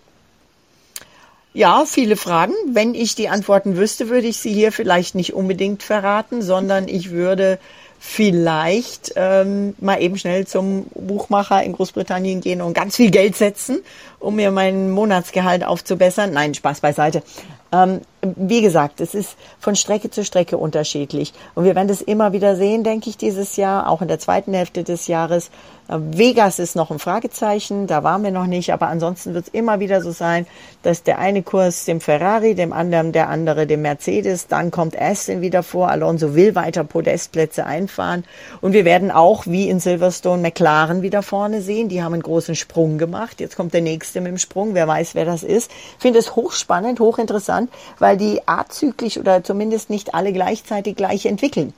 Ja, 1.56 1.86
viele 1.88 2.18
Fragen. 2.18 2.54
Wenn 2.68 2.94
ich 2.96 3.16
die 3.16 3.30
Antworten 3.30 3.78
wüsste, 3.78 4.10
würde 4.10 4.28
ich 4.28 4.40
sie 4.40 4.52
hier 4.52 4.74
vielleicht 4.74 5.16
nicht 5.16 5.34
unbedingt 5.34 5.84
verraten, 5.84 6.42
sondern 6.42 6.90
ich 6.90 7.12
würde 7.12 7.60
vielleicht 7.98 9.14
ähm, 9.16 9.74
mal 9.80 10.02
eben 10.02 10.18
schnell 10.18 10.46
zum 10.46 10.88
Buchmacher 10.94 11.64
in 11.64 11.72
Großbritannien 11.72 12.42
gehen 12.42 12.62
und 12.62 12.74
ganz 12.74 12.98
viel 12.98 13.10
Geld 13.10 13.38
setzen, 13.38 13.80
um 14.20 14.36
mir 14.36 14.52
mein 14.52 14.92
Monatsgehalt 14.92 15.66
aufzubessern. 15.66 16.34
Nein, 16.34 16.54
Spaß 16.54 16.82
beiseite. 16.82 17.24
Ähm, 17.72 18.02
wie 18.22 18.62
gesagt, 18.62 19.00
es 19.00 19.16
ist 19.16 19.38
von 19.58 19.78
Strecke 19.78 20.10
zu 20.10 20.26
Strecke 20.26 20.58
unterschiedlich. 20.58 21.34
Und 21.56 21.64
wir 21.64 21.74
werden 21.74 21.88
das 21.88 22.02
immer 22.02 22.34
wieder 22.34 22.58
sehen, 22.58 22.84
denke 22.84 23.10
ich, 23.10 23.16
dieses 23.16 23.56
Jahr, 23.56 23.90
auch 23.90 24.02
in 24.02 24.10
der 24.10 24.20
zweiten 24.20 24.54
Hälfte 24.54 24.84
des 24.84 25.08
Jahres. 25.08 25.52
Äh, 25.88 25.98
Vegas 26.00 26.60
ist 26.60 26.76
noch 26.76 26.92
ein 26.92 27.00
Fragezeichen, 27.00 27.88
da 27.88 28.04
waren 28.04 28.24
wir 28.24 28.32
noch 28.32 28.48
nicht, 28.48 28.74
aber 28.74 28.88
ansonsten 28.88 29.34
wird 29.34 29.48
es 29.48 29.54
immer 29.54 29.80
wieder 29.80 30.02
so 30.02 30.12
sein, 30.12 30.48
dass 30.84 31.04
der 31.04 31.20
eine 31.20 31.44
Kurs 31.44 31.86
dem 31.86 32.02
Ferrari, 32.02 32.56
dem 32.56 32.74
anderen 32.74 33.12
der 33.12 33.30
andere 33.30 33.68
dem 33.68 33.82
Mercedes, 33.82 34.48
dann 34.48 34.72
kommt 34.72 35.00
Aston 35.00 35.42
wieder 35.42 35.64
vor, 35.64 35.90
Alonso 35.90 36.36
will 36.36 36.56
weiter 36.56 36.84
Podestplätze 36.84 37.66
einfahren 37.66 38.24
und 38.62 38.74
wir 38.74 38.86
werden 38.86 39.12
auch 39.12 39.46
wie 39.48 39.70
in 39.70 39.80
Silverstone 39.80 40.42
McLaren 40.42 41.02
wieder 41.02 41.22
vorne 41.22 41.62
sehen, 41.62 41.90
die 41.90 42.04
haben 42.04 42.14
einen 42.14 42.24
großen 42.24 42.56
Sprung 42.56 42.98
gemacht, 42.98 43.40
jetzt 43.40 43.56
kommt 43.56 43.74
der 43.74 43.82
nächste 43.82 44.22
mit 44.22 44.32
dem 44.32 44.38
Sprung, 44.38 44.74
wer 44.74 44.88
weiß, 44.88 45.16
wer 45.16 45.26
das 45.26 45.44
ist. 45.44 45.72
Ich 45.98 46.02
finde 46.02 46.20
es 46.20 46.36
hochspannend, 46.36 47.00
hochinteressant, 47.00 47.70
weil 48.00 48.18
die 48.18 48.42
azyklisch 48.48 49.18
oder 49.18 49.44
zumindest 49.44 49.90
nicht 49.90 50.14
alle 50.14 50.34
gleichzeitig 50.34 50.96
gleich 50.96 51.26
entwickeln. 51.26 51.74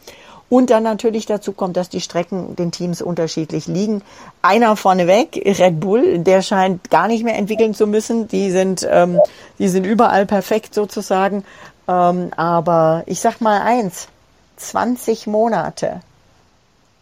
Und 0.50 0.70
dann 0.70 0.84
natürlich 0.84 1.26
dazu 1.26 1.52
kommt, 1.52 1.76
dass 1.76 1.90
die 1.90 2.00
Strecken 2.00 2.56
den 2.56 2.72
Teams 2.72 3.02
unterschiedlich 3.02 3.68
liegen. 3.68 4.02
Einer 4.42 4.78
vorneweg, 4.78 5.36
Red 5.36 5.80
Bull, 5.80 6.20
der 6.20 6.42
scheint 6.42 6.90
gar 6.90 7.08
nicht 7.08 7.26
mehr 7.26 7.36
entwickeln 7.36 7.74
zu 7.74 7.86
müssen. 7.86 8.30
Die 8.30 8.52
sind, 8.52 8.88
ähm, 8.90 9.20
die 9.60 9.68
sind 9.68 9.86
überall 9.86 10.26
perfekt 10.26 10.74
sozusagen. 10.74 11.44
Ähm, 11.88 12.32
aber 12.38 13.04
ich 13.08 13.20
sag 13.20 13.42
mal 13.42 13.62
eins, 13.62 14.08
20 14.56 15.28
Monate. 15.28 16.02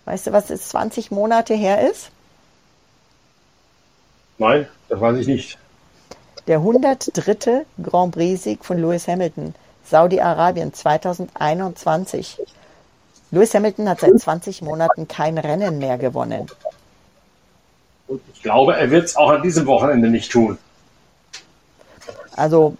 Weißt 0.05 0.27
du, 0.27 0.31
was 0.31 0.49
jetzt 0.49 0.69
20 0.69 1.11
Monate 1.11 1.53
her 1.53 1.87
ist? 1.89 2.09
Nein, 4.37 4.67
das 4.89 4.99
weiß 4.99 5.17
ich 5.17 5.27
nicht. 5.27 5.57
Der 6.47 6.57
103. 6.57 7.65
Grand 7.81 8.13
Prix-Sieg 8.13 8.63
von 8.63 8.77
Lewis 8.77 9.07
Hamilton, 9.07 9.55
Saudi-Arabien 9.85 10.73
2021. 10.73 12.39
Lewis 13.35 13.53
Hamilton 13.53 13.89
hat 13.89 13.99
seit 13.99 14.17
20 14.17 14.61
Monaten 14.61 15.09
kein 15.09 15.37
Rennen 15.37 15.77
mehr 15.77 15.97
gewonnen. 15.97 16.47
Und 18.07 18.21
ich 18.33 18.41
glaube, 18.41 18.77
er 18.77 18.89
wird 18.91 19.05
es 19.05 19.17
auch 19.17 19.29
an 19.29 19.43
diesem 19.43 19.65
Wochenende 19.65 20.09
nicht 20.09 20.31
tun. 20.31 20.57
Also 22.33 22.77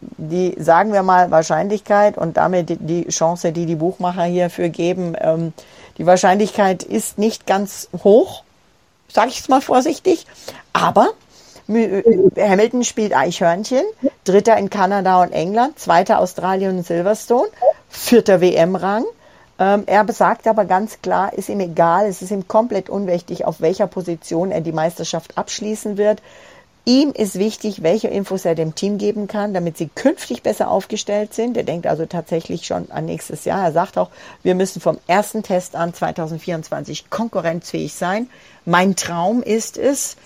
die, 0.00 0.56
sagen 0.58 0.94
wir 0.94 1.02
mal, 1.02 1.30
Wahrscheinlichkeit 1.30 2.16
und 2.16 2.38
damit 2.38 2.78
die 2.80 3.06
Chance, 3.08 3.52
die 3.52 3.66
die 3.66 3.74
Buchmacher 3.74 4.24
hierfür 4.24 4.70
geben, 4.70 5.14
ähm, 5.20 5.52
die 5.98 6.06
Wahrscheinlichkeit 6.06 6.84
ist 6.84 7.18
nicht 7.18 7.46
ganz 7.46 7.90
hoch, 8.02 8.44
sage 9.12 9.28
ich 9.28 9.40
es 9.40 9.48
mal 9.48 9.60
vorsichtig, 9.60 10.26
aber 10.72 11.08
Hamilton 11.68 12.82
spielt 12.84 13.14
Eichhörnchen, 13.14 13.84
Dritter 14.24 14.56
in 14.56 14.70
Kanada 14.70 15.20
und 15.22 15.32
England, 15.32 15.78
Zweiter 15.78 16.18
Australien 16.18 16.78
und 16.78 16.86
Silverstone, 16.86 17.48
vierter 17.90 18.40
WM-Rang. 18.40 19.04
Ähm, 19.58 19.84
er 19.86 20.04
besagt 20.04 20.46
aber 20.46 20.64
ganz 20.64 21.02
klar, 21.02 21.32
ist 21.32 21.48
ihm 21.48 21.60
egal, 21.60 22.06
es 22.06 22.22
ist 22.22 22.30
ihm 22.30 22.46
komplett 22.46 22.88
unwichtig, 22.88 23.44
auf 23.44 23.60
welcher 23.60 23.86
Position 23.86 24.52
er 24.52 24.60
die 24.60 24.72
Meisterschaft 24.72 25.36
abschließen 25.36 25.96
wird. 25.96 26.22
Ihm 26.84 27.10
ist 27.10 27.38
wichtig, 27.38 27.82
welche 27.82 28.08
Infos 28.08 28.46
er 28.46 28.54
dem 28.54 28.74
Team 28.74 28.96
geben 28.96 29.26
kann, 29.26 29.52
damit 29.52 29.76
sie 29.76 29.90
künftig 29.94 30.42
besser 30.42 30.70
aufgestellt 30.70 31.34
sind. 31.34 31.54
Er 31.58 31.64
denkt 31.64 31.86
also 31.86 32.06
tatsächlich 32.06 32.66
schon 32.66 32.90
an 32.90 33.04
nächstes 33.04 33.44
Jahr. 33.44 33.62
Er 33.62 33.72
sagt 33.72 33.98
auch, 33.98 34.08
wir 34.42 34.54
müssen 34.54 34.80
vom 34.80 34.96
ersten 35.06 35.42
Test 35.42 35.76
an 35.76 35.92
2024 35.92 37.10
konkurrenzfähig 37.10 37.92
sein. 37.92 38.30
Mein 38.64 38.96
Traum 38.96 39.42
ist 39.42 39.76
es, 39.76 40.16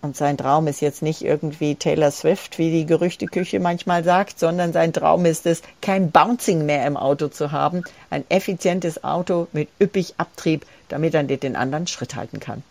und 0.00 0.16
sein 0.16 0.36
Traum 0.36 0.68
ist 0.68 0.80
jetzt 0.80 1.02
nicht 1.02 1.22
irgendwie 1.22 1.74
Taylor 1.74 2.10
Swift, 2.12 2.58
wie 2.58 2.70
die 2.70 2.86
Gerüchteküche 2.86 3.58
manchmal 3.58 4.04
sagt, 4.04 4.38
sondern 4.38 4.72
sein 4.72 4.92
Traum 4.92 5.24
ist 5.24 5.44
es, 5.44 5.62
kein 5.82 6.12
Bouncing 6.12 6.64
mehr 6.66 6.86
im 6.86 6.96
Auto 6.96 7.28
zu 7.28 7.50
haben, 7.50 7.82
ein 8.10 8.24
effizientes 8.28 9.02
Auto 9.02 9.48
mit 9.52 9.68
üppig 9.80 10.14
Abtrieb, 10.18 10.64
damit 10.88 11.14
er 11.14 11.24
den 11.24 11.56
anderen 11.56 11.88
Schritt 11.88 12.14
halten 12.14 12.38
kann. 12.38 12.62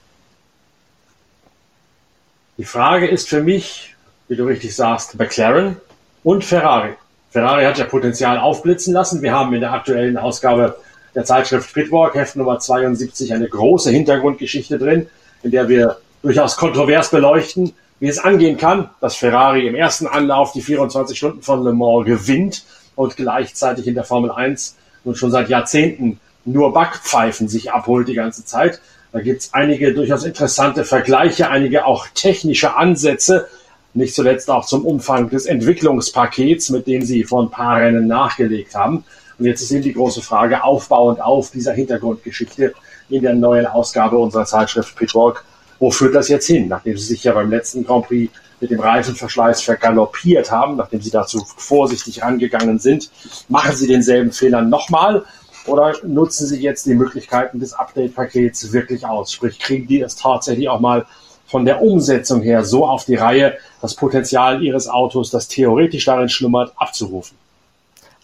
Die 2.58 2.66
Frage 2.66 3.08
ist 3.08 3.28
für 3.28 3.44
mich, 3.44 3.96
wie 4.30 4.36
du 4.36 4.46
richtig 4.46 4.76
sagst, 4.76 5.20
McLaren 5.20 5.78
und 6.24 6.46
Ferrari. 6.46 6.94
Ferrari 7.30 7.66
hat 7.66 7.78
ja 7.78 7.86
Potenzial 7.86 8.40
aufblitzen 8.40 8.94
lassen. 8.94 9.22
Wir 9.22 9.34
haben 9.34 9.54
in 9.54 9.60
der 9.60 9.74
aktuellen 9.74 10.18
Ausgabe 10.18 10.78
der 11.14 11.26
Zeitschrift 11.26 11.74
Pitwalk, 11.74 12.16
Heft 12.16 12.36
Nummer 12.36 12.58
72, 12.58 13.34
eine 13.34 13.50
große 13.50 13.92
Hintergrundgeschichte 13.92 14.80
drin, 14.80 15.08
in 15.44 15.52
der 15.52 15.68
wir 15.68 15.98
durchaus 16.22 16.58
kontrovers 16.58 17.10
beleuchten, 17.10 17.74
wie 18.00 18.08
es 18.08 18.20
angehen 18.20 18.58
kann, 18.58 18.90
dass 19.02 19.16
Ferrari 19.16 19.68
im 19.68 19.76
ersten 19.76 20.08
Anlauf 20.08 20.52
die 20.52 20.62
24 20.62 21.18
Stunden 21.18 21.42
von 21.42 21.64
Le 21.64 21.74
Mans 21.74 22.06
gewinnt 22.06 22.64
und 22.96 23.16
gleichzeitig 23.16 23.88
in 23.88 23.96
der 23.96 24.04
Formel 24.04 24.32
1 24.32 24.76
nun 25.04 25.16
schon 25.16 25.32
seit 25.32 25.50
Jahrzehnten 25.50 26.20
nur 26.46 26.74
Backpfeifen 26.74 27.48
sich 27.48 27.72
abholt 27.72 28.08
die 28.08 28.14
ganze 28.14 28.46
Zeit. 28.46 28.82
Da 29.12 29.22
gibt 29.22 29.42
es 29.42 29.54
einige 29.54 29.94
durchaus 29.94 30.24
interessante 30.24 30.86
Vergleiche, 30.86 31.50
einige 31.50 31.86
auch 31.86 32.08
technische 32.14 32.76
Ansätze, 32.76 33.48
nicht 33.94 34.14
zuletzt 34.14 34.50
auch 34.50 34.66
zum 34.66 34.86
Umfang 34.86 35.30
des 35.30 35.46
Entwicklungspakets, 35.46 36.70
mit 36.70 36.88
dem 36.88 37.02
sie 37.02 37.24
vor 37.24 37.44
ein 37.44 37.50
paar 37.50 37.82
Rennen 37.82 38.08
nachgelegt 38.08 38.76
haben. 38.76 39.04
Und 39.40 39.46
jetzt 39.46 39.62
ist 39.62 39.72
eben 39.72 39.84
die 39.84 39.94
große 39.94 40.22
Frage, 40.22 40.64
aufbauend 40.64 41.22
auf 41.22 41.52
dieser 41.52 41.74
Hintergrundgeschichte 41.74 42.74
in 43.10 43.22
der 43.22 43.34
neuen 43.34 43.66
Ausgabe 43.66 44.18
unserer 44.18 44.46
Zeitschrift 44.46 44.96
Pitwalk, 44.96 45.44
wo 45.80 45.92
führt 45.92 46.16
das 46.16 46.28
jetzt 46.28 46.48
hin? 46.48 46.68
Nachdem 46.68 46.98
sie 46.98 47.06
sich 47.06 47.24
ja 47.24 47.34
beim 47.34 47.50
letzten 47.50 47.86
Grand 47.86 48.08
Prix 48.08 48.34
mit 48.60 48.72
dem 48.72 48.80
Reifenverschleiß 48.80 49.62
vergaloppiert 49.62 50.52
haben, 50.52 50.78
nachdem 50.78 51.02
sie 51.02 51.12
dazu 51.12 51.46
vorsichtig 51.58 52.24
rangegangen 52.24 52.80
sind, 52.80 53.12
machen 53.50 53.76
sie 53.76 53.88
denselben 53.88 54.32
Fehler 54.32 54.62
nochmal 54.62 55.26
oder 55.68 55.94
nutzen 56.04 56.48
sie 56.48 56.62
jetzt 56.62 56.86
die 56.86 56.96
Möglichkeiten 56.96 57.60
des 57.60 57.74
Update-Pakets 57.74 58.72
wirklich 58.72 59.06
aus? 59.06 59.32
Sprich, 59.32 59.60
kriegen 59.60 59.88
die 59.88 60.02
es 60.02 60.16
tatsächlich 60.16 60.70
auch 60.70 60.80
mal 60.80 61.06
von 61.46 61.66
der 61.66 61.82
Umsetzung 61.82 62.42
her 62.42 62.66
so 62.66 62.86
auf 62.86 63.06
die 63.06 63.16
Reihe, 63.16 63.58
das 63.82 63.96
Potenzial 63.96 64.64
ihres 64.64 64.88
Autos, 64.88 65.30
das 65.30 65.48
theoretisch 65.48 66.06
darin 66.06 66.30
schlummert, 66.30 66.74
abzurufen? 66.78 67.38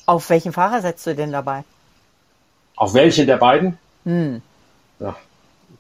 Auf 0.06 0.30
welchen 0.30 0.52
Fahrer 0.52 0.82
setzt 0.82 1.06
du 1.08 1.16
denn 1.16 1.32
dabei? 1.32 1.64
Auf 2.76 2.94
welchen 2.94 3.28
der 3.28 3.38
beiden? 3.38 3.78
Hm. 4.04 4.42
Ja, 5.00 5.16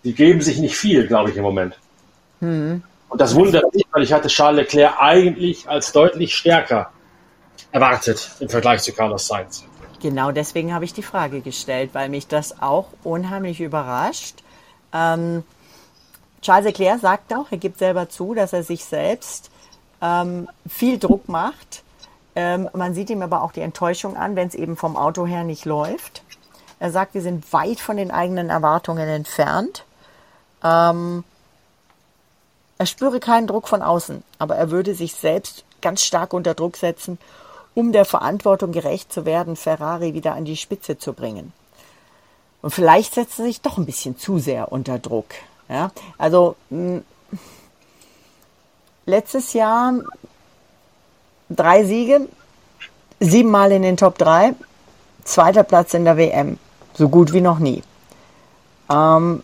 die 0.03 0.13
geben 0.13 0.41
sich 0.41 0.59
nicht 0.59 0.75
viel, 0.75 1.07
glaube 1.07 1.31
ich, 1.31 1.37
im 1.37 1.43
Moment. 1.43 1.77
Mhm. 2.39 2.83
Und 3.09 3.21
das 3.21 3.35
wundert 3.35 3.73
mich, 3.73 3.85
weil 3.91 4.03
ich 4.03 4.11
hatte 4.11 4.27
Charles 4.27 4.61
Leclerc 4.61 4.95
eigentlich 4.99 5.69
als 5.69 5.91
deutlich 5.91 6.35
stärker 6.35 6.91
erwartet 7.71 8.31
im 8.39 8.49
Vergleich 8.49 8.81
zu 8.81 8.91
Carlos 8.91 9.27
Sainz. 9.27 9.63
Genau 10.01 10.31
deswegen 10.31 10.73
habe 10.73 10.85
ich 10.85 10.93
die 10.93 11.03
Frage 11.03 11.41
gestellt, 11.41 11.91
weil 11.93 12.09
mich 12.09 12.27
das 12.27 12.61
auch 12.61 12.87
unheimlich 13.03 13.61
überrascht. 13.61 14.35
Ähm, 14.91 15.43
Charles 16.41 16.65
Leclerc 16.65 16.99
sagt 16.99 17.33
auch, 17.33 17.45
er 17.51 17.57
gibt 17.57 17.77
selber 17.77 18.09
zu, 18.09 18.33
dass 18.33 18.51
er 18.51 18.63
sich 18.63 18.83
selbst 18.83 19.49
ähm, 20.01 20.49
viel 20.67 20.99
Druck 20.99 21.29
macht. 21.29 21.83
Ähm, 22.35 22.69
man 22.73 22.93
sieht 22.93 23.09
ihm 23.09 23.21
aber 23.21 23.43
auch 23.43 23.51
die 23.51 23.61
Enttäuschung 23.61 24.17
an, 24.17 24.35
wenn 24.35 24.47
es 24.47 24.55
eben 24.55 24.75
vom 24.75 24.97
Auto 24.97 25.25
her 25.25 25.43
nicht 25.43 25.65
läuft. 25.65 26.23
Er 26.79 26.91
sagt, 26.91 27.13
wir 27.13 27.21
sind 27.21 27.53
weit 27.53 27.79
von 27.79 27.95
den 27.95 28.11
eigenen 28.11 28.49
Erwartungen 28.49 29.07
entfernt. 29.07 29.85
Ähm, 30.63 31.23
er 32.78 32.86
spüre 32.86 33.19
keinen 33.19 33.47
Druck 33.47 33.67
von 33.67 33.82
außen, 33.82 34.23
aber 34.39 34.56
er 34.56 34.71
würde 34.71 34.95
sich 34.95 35.13
selbst 35.13 35.63
ganz 35.82 36.04
stark 36.04 36.34
unter 36.34 36.54
Druck 36.54 36.78
setzen, 36.78 37.17
um 37.76 37.91
der 37.91 38.06
Verantwortung 38.06 38.71
gerecht 38.71 39.12
zu 39.12 39.26
werden, 39.26 39.56
Ferrari 39.56 40.13
wieder 40.13 40.34
an 40.34 40.45
die 40.45 40.58
Spitze 40.58 40.97
zu 40.97 41.13
bringen. 41.13 41.54
Und 42.62 42.71
vielleicht 42.71 43.13
setzt 43.13 43.39
er 43.39 43.45
sich 43.45 43.62
doch 43.62 43.78
ein 43.78 43.86
bisschen 43.86 44.17
zu 44.17 44.39
sehr 44.39 44.71
unter 44.71 44.99
Druck. 44.99 45.28
Ja? 45.69 45.91
Also 46.17 46.56
mh, 46.69 46.78
hm, 46.78 47.04
letztes 49.06 49.54
Jahr 49.54 49.93
drei 51.49 51.84
Siege, 51.84 52.28
siebenmal 53.19 53.71
in 53.71 53.82
den 53.82 53.97
Top 53.97 54.17
3, 54.17 54.56
zweiter 55.23 55.63
Platz 55.63 55.93
in 55.93 56.06
der 56.06 56.17
WM, 56.17 56.58
so 56.93 57.10
gut 57.10 57.34
wie 57.34 57.41
noch 57.41 57.60
nie. 57.60 57.84
Ähm, 58.89 59.43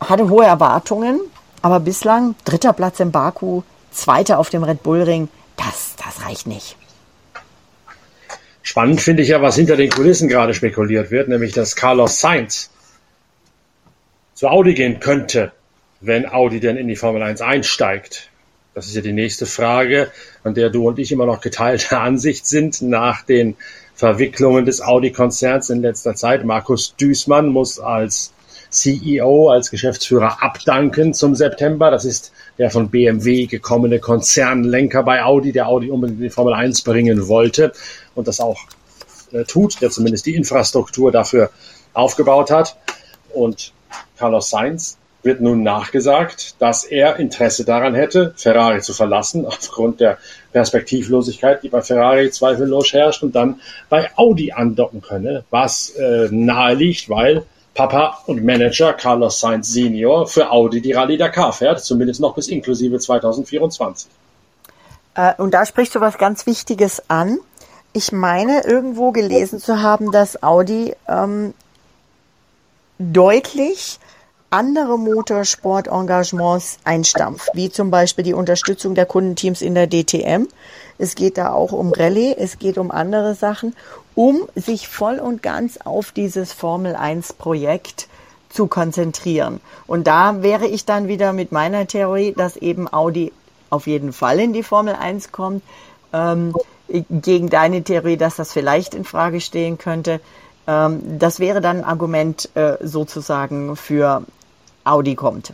hatte 0.00 0.28
hohe 0.28 0.44
Erwartungen, 0.44 1.20
aber 1.62 1.80
bislang 1.80 2.34
dritter 2.44 2.72
Platz 2.72 3.00
im 3.00 3.10
Baku, 3.12 3.62
zweiter 3.90 4.38
auf 4.38 4.50
dem 4.50 4.64
Red 4.64 4.82
Bull 4.82 5.02
Ring, 5.02 5.28
das, 5.56 5.94
das 5.96 6.26
reicht 6.26 6.46
nicht. 6.46 6.76
Spannend 8.62 9.00
finde 9.00 9.22
ich 9.22 9.30
ja, 9.30 9.42
was 9.42 9.56
hinter 9.56 9.76
den 9.76 9.90
Kulissen 9.90 10.28
gerade 10.28 10.54
spekuliert 10.54 11.10
wird, 11.10 11.28
nämlich 11.28 11.52
dass 11.52 11.76
Carlos 11.76 12.20
Sainz 12.20 12.70
zu 14.34 14.48
Audi 14.48 14.74
gehen 14.74 15.00
könnte, 15.00 15.52
wenn 16.00 16.26
Audi 16.30 16.60
denn 16.60 16.76
in 16.76 16.88
die 16.88 16.96
Formel 16.96 17.22
1 17.22 17.40
einsteigt. 17.40 18.30
Das 18.74 18.86
ist 18.86 18.94
ja 18.94 19.02
die 19.02 19.12
nächste 19.12 19.46
Frage, 19.46 20.10
an 20.44 20.54
der 20.54 20.70
du 20.70 20.86
und 20.86 20.98
ich 20.98 21.10
immer 21.10 21.26
noch 21.26 21.40
geteilter 21.40 22.00
Ansicht 22.02 22.46
sind 22.46 22.80
nach 22.82 23.22
den 23.22 23.56
Verwicklungen 23.94 24.64
des 24.64 24.80
Audi-Konzerns 24.80 25.68
in 25.70 25.82
letzter 25.82 26.14
Zeit. 26.14 26.44
Markus 26.44 26.94
Düßmann 26.96 27.48
muss 27.48 27.78
als 27.78 28.32
CEO, 28.70 29.50
als 29.50 29.70
Geschäftsführer 29.70 30.42
abdanken 30.42 31.12
zum 31.12 31.34
September. 31.34 31.90
Das 31.90 32.04
ist 32.04 32.32
der 32.58 32.70
von 32.70 32.90
BMW 32.90 33.46
gekommene 33.46 33.98
Konzernlenker 33.98 35.02
bei 35.02 35.22
Audi, 35.22 35.52
der 35.52 35.68
Audi 35.68 35.90
unbedingt 35.90 36.20
in 36.20 36.24
die 36.24 36.30
Formel 36.30 36.54
1 36.54 36.82
bringen 36.82 37.28
wollte 37.28 37.72
und 38.14 38.28
das 38.28 38.40
auch 38.40 38.58
äh, 39.32 39.44
tut, 39.44 39.80
der 39.80 39.90
zumindest 39.90 40.26
die 40.26 40.34
Infrastruktur 40.34 41.12
dafür 41.12 41.50
aufgebaut 41.92 42.50
hat. 42.50 42.76
Und 43.32 43.72
Carlos 44.18 44.50
Sainz 44.50 44.98
wird 45.22 45.40
nun 45.40 45.62
nachgesagt, 45.62 46.54
dass 46.60 46.84
er 46.84 47.16
Interesse 47.16 47.64
daran 47.64 47.94
hätte, 47.94 48.32
Ferrari 48.36 48.80
zu 48.80 48.94
verlassen, 48.94 49.44
aufgrund 49.46 50.00
der 50.00 50.18
Perspektivlosigkeit, 50.52 51.62
die 51.62 51.68
bei 51.68 51.82
Ferrari 51.82 52.30
zweifellos 52.30 52.92
herrscht, 52.92 53.22
und 53.22 53.34
dann 53.34 53.60
bei 53.88 54.10
Audi 54.16 54.52
andocken 54.52 55.02
könne, 55.02 55.44
was 55.50 55.90
äh, 55.90 56.28
nahe 56.30 56.74
liegt, 56.74 57.08
weil 57.08 57.44
Papa 57.80 58.18
und 58.26 58.44
Manager 58.44 58.92
Carlos 58.92 59.40
Sainz 59.40 59.72
Senior 59.72 60.26
für 60.26 60.50
Audi 60.50 60.82
die 60.82 60.92
Rallye 60.92 61.16
Dakar 61.16 61.50
fährt, 61.50 61.82
zumindest 61.82 62.20
noch 62.20 62.34
bis 62.34 62.48
inklusive 62.48 62.98
2024. 62.98 64.10
Äh, 65.14 65.32
und 65.38 65.54
da 65.54 65.64
sprichst 65.64 65.94
du 65.94 66.00
was 66.02 66.18
ganz 66.18 66.44
Wichtiges 66.44 67.02
an. 67.08 67.38
Ich 67.94 68.12
meine, 68.12 68.64
irgendwo 68.64 69.12
gelesen 69.12 69.60
zu 69.60 69.80
haben, 69.80 70.12
dass 70.12 70.42
Audi 70.42 70.94
ähm, 71.08 71.54
deutlich 72.98 73.98
andere 74.50 74.98
Motorsportengagements 74.98 76.80
einstampft, 76.84 77.48
wie 77.54 77.70
zum 77.70 77.90
Beispiel 77.90 78.24
die 78.24 78.34
Unterstützung 78.34 78.94
der 78.94 79.06
Kundenteams 79.06 79.62
in 79.62 79.74
der 79.74 79.88
DTM. 79.88 80.48
Es 80.98 81.14
geht 81.14 81.38
da 81.38 81.52
auch 81.52 81.72
um 81.72 81.94
Rallye, 81.94 82.34
es 82.36 82.58
geht 82.58 82.76
um 82.76 82.90
andere 82.90 83.34
Sachen, 83.34 83.74
um 84.14 84.48
sich 84.54 84.88
voll 84.88 85.18
und 85.18 85.42
ganz 85.42 85.78
auf 85.84 86.12
dieses 86.12 86.52
Formel 86.52 86.94
1 86.94 87.34
Projekt 87.34 88.08
zu 88.48 88.66
konzentrieren. 88.66 89.60
Und 89.86 90.06
da 90.06 90.42
wäre 90.42 90.66
ich 90.66 90.84
dann 90.84 91.08
wieder 91.08 91.32
mit 91.32 91.52
meiner 91.52 91.86
Theorie, 91.86 92.34
dass 92.36 92.56
eben 92.56 92.92
Audi 92.92 93.32
auf 93.70 93.86
jeden 93.86 94.12
Fall 94.12 94.40
in 94.40 94.52
die 94.52 94.64
Formel 94.64 94.94
1 94.94 95.30
kommt, 95.32 95.62
ähm, 96.12 96.54
gegen 96.88 97.48
deine 97.48 97.84
Theorie, 97.84 98.16
dass 98.16 98.36
das 98.36 98.52
vielleicht 98.52 98.94
in 98.94 99.04
Frage 99.04 99.40
stehen 99.40 99.78
könnte. 99.78 100.20
Ähm, 100.66 101.18
das 101.18 101.38
wäre 101.38 101.60
dann 101.60 101.78
ein 101.78 101.84
Argument 101.84 102.48
äh, 102.54 102.76
sozusagen 102.82 103.76
für 103.76 104.24
Audi 104.84 105.14
kommt. 105.14 105.52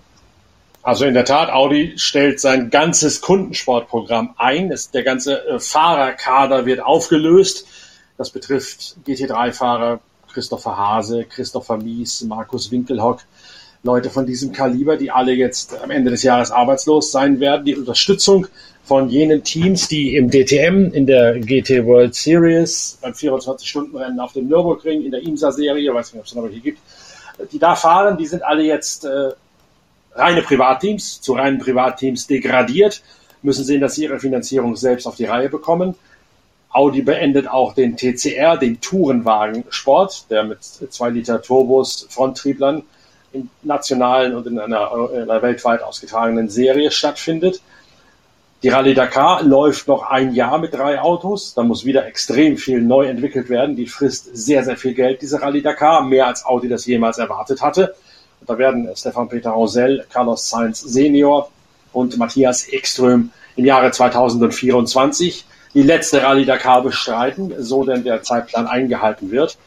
Also 0.82 1.04
in 1.04 1.14
der 1.14 1.24
Tat, 1.24 1.50
Audi 1.50 1.94
stellt 1.96 2.40
sein 2.40 2.70
ganzes 2.70 3.20
Kundensportprogramm 3.20 4.34
ein. 4.38 4.70
Es, 4.70 4.90
der 4.92 5.02
ganze 5.02 5.44
äh, 5.46 5.58
Fahrerkader 5.58 6.64
wird 6.64 6.80
aufgelöst. 6.80 7.66
Das 8.18 8.31
betrifft 8.31 8.96
GT3-Fahrer 9.07 10.00
Christopher 10.33 10.76
Hase, 10.76 11.24
Christopher 11.24 11.76
Mies, 11.79 12.22
Markus 12.22 12.70
Winkelhock, 12.70 13.20
Leute 13.83 14.11
von 14.11 14.26
diesem 14.26 14.52
Kaliber, 14.52 14.96
die 14.96 15.11
alle 15.11 15.33
jetzt 15.33 15.79
am 15.81 15.90
Ende 15.90 16.11
des 16.11 16.22
Jahres 16.22 16.50
arbeitslos 16.50 17.12
sein 17.12 17.40
werden. 17.40 17.64
Die 17.64 17.76
Unterstützung 17.76 18.46
von 18.85 19.09
jenen 19.09 19.42
Teams, 19.42 19.88
die 19.88 20.16
im 20.16 20.31
DTM, 20.31 20.92
in 20.92 21.07
der 21.07 21.40
GT 21.40 21.85
World 21.85 22.14
Series, 22.14 22.98
beim 23.00 23.12
24-Stunden-Rennen 23.12 24.20
auf 24.20 24.33
dem 24.33 24.48
Nürburgring, 24.48 25.02
in 25.02 25.11
der 25.11 25.22
IMSA-Serie, 25.22 25.92
weiß 25.92 26.12
nicht, 26.12 26.20
ob 26.20 26.26
es 26.26 26.35
noch 26.35 26.44
welche 26.44 26.61
gibt, 26.61 26.79
die 27.52 27.59
da 27.59 27.74
fahren, 27.74 28.16
die 28.16 28.26
sind 28.26 28.42
alle 28.42 28.62
jetzt 28.62 29.05
äh, 29.05 29.31
reine 30.14 30.42
Privatteams, 30.42 31.20
zu 31.20 31.35
reinen 31.35 31.59
Privatteams 31.59 32.26
degradiert, 32.26 33.02
müssen 33.42 33.64
sehen, 33.64 33.81
dass 33.81 33.94
sie 33.94 34.05
ihre 34.05 34.18
Finanzierung 34.18 34.76
selbst 34.76 35.07
auf 35.07 35.16
die 35.16 35.24
Reihe 35.24 35.48
bekommen. 35.48 35.94
Audi 36.76 37.00
beendet 37.00 37.48
auch 37.48 37.72
den 37.72 37.96
TCR, 37.96 38.58
den 38.58 38.82
Tourenwagensport, 38.82 40.30
der 40.30 40.44
mit 40.44 40.62
zwei 40.62 41.08
Liter 41.08 41.40
Turbos, 41.40 42.06
Fronttrieblern 42.10 42.82
in 43.32 43.48
nationalen 43.62 44.34
und 44.34 44.46
in 44.46 44.58
einer, 44.58 44.90
in 45.14 45.22
einer 45.22 45.40
weltweit 45.40 45.82
ausgetragenen 45.82 46.50
Serie 46.50 46.90
stattfindet. 46.90 47.62
Die 48.62 48.68
Rallye 48.68 48.92
Dakar 48.92 49.42
läuft 49.42 49.88
noch 49.88 50.02
ein 50.02 50.34
Jahr 50.34 50.58
mit 50.58 50.74
drei 50.74 51.00
Autos. 51.00 51.54
Da 51.54 51.62
muss 51.62 51.86
wieder 51.86 52.06
extrem 52.06 52.58
viel 52.58 52.82
neu 52.82 53.06
entwickelt 53.06 53.48
werden. 53.48 53.74
Die 53.74 53.86
frisst 53.86 54.36
sehr, 54.36 54.62
sehr 54.62 54.76
viel 54.76 54.92
Geld, 54.92 55.22
diese 55.22 55.40
Rallye 55.40 55.62
Dakar. 55.62 56.02
Mehr 56.02 56.26
als 56.26 56.44
Audi 56.44 56.68
das 56.68 56.84
jemals 56.84 57.16
erwartet 57.16 57.62
hatte. 57.62 57.94
Und 58.40 58.50
da 58.50 58.58
werden 58.58 58.90
Stefan 58.94 59.30
Peter 59.30 59.50
Rosell, 59.50 60.04
Carlos 60.10 60.50
Sainz 60.50 60.82
Senior 60.82 61.50
und 61.94 62.18
Matthias 62.18 62.70
Ekström 62.70 63.30
im 63.56 63.64
Jahre 63.64 63.90
2024 63.90 65.46
die 65.76 65.82
letzte 65.82 66.22
Rallye 66.22 66.46
Dakar 66.46 66.82
bestreiten, 66.82 67.52
so 67.58 67.84
denn 67.84 68.02
der 68.02 68.22
Zeitplan 68.22 68.66
eingehalten 68.66 69.30
wird. 69.30 69.58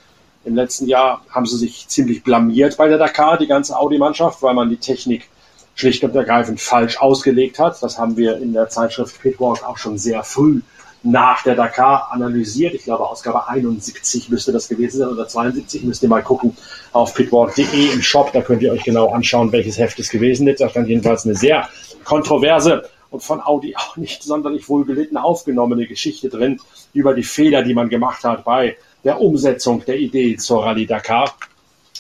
Im 0.44 0.56
letzten 0.56 0.88
Jahr 0.88 1.22
haben 1.30 1.46
sie 1.46 1.56
sich 1.56 1.88
ziemlich 1.88 2.24
blamiert 2.24 2.78
bei 2.78 2.88
der 2.88 2.98
Dakar, 2.98 3.38
die 3.38 3.46
ganze 3.46 3.78
Audi-Mannschaft, 3.78 4.42
weil 4.42 4.56
man 4.56 4.70
die 4.70 4.78
Technik 4.78 5.30
schlicht 5.76 6.04
und 6.04 6.16
ergreifend 6.16 6.62
falsch 6.62 6.98
ausgelegt 7.00 7.60
hat. 7.60 7.82
Das 7.84 8.00
haben 8.00 8.18
wir 8.18 8.38
in 8.38 8.54
der 8.54 8.70
Zeitschrift 8.70 9.22
Pitwalk 9.22 9.64
auch 9.64 9.78
schon 9.78 10.00
sehr 10.00 10.24
früh 10.24 10.62
nach 11.04 11.44
der 11.44 11.54
Dakar 11.54 12.10
analysiert. 12.12 12.74
Ich 12.74 12.86
glaube, 12.86 13.08
Ausgabe 13.08 13.48
71 13.48 14.30
müsste 14.30 14.52
das 14.52 14.68
gewesen 14.68 14.98
sein 14.98 15.10
oder 15.10 15.28
72. 15.28 15.84
Müsst 15.84 16.02
ihr 16.02 16.10
mal 16.10 16.24
gucken 16.24 16.58
auf 16.92 17.14
pitwalk.de 17.14 17.94
im 17.94 18.02
Shop. 18.02 18.34
Da 18.34 18.42
könnt 18.42 18.64
ihr 18.64 18.72
euch 18.72 18.84
genau 18.84 19.12
anschauen, 19.12 19.52
welches 19.52 19.78
Heft 19.78 20.00
es 20.00 20.10
gewesen 20.10 20.48
ist. 20.48 20.60
Da 20.60 20.70
stand 20.70 20.88
jedenfalls 20.88 21.26
eine 21.26 21.36
sehr 21.36 21.70
kontroverse 22.04 22.90
und 23.12 23.22
von 23.24 23.42
Audi 23.42 23.76
auch 23.78 23.98
nicht 23.98 24.24
sonderlich 24.24 24.70
wohlgelitten 24.70 25.18
aufgenommene 25.18 25.88
Geschichte 25.88 26.30
drin 26.30 26.60
über 26.94 27.14
die 27.14 27.24
Fehler, 27.24 27.64
die 27.64 27.74
man 27.74 27.90
gemacht 27.90 28.24
hat 28.24 28.46
bei 28.46 28.78
der 29.04 29.22
Umsetzung 29.22 29.84
der 29.86 29.98
Idee 29.98 30.36
zur 30.38 30.66
Rallye 30.66 30.86
Dakar. 30.86 31.36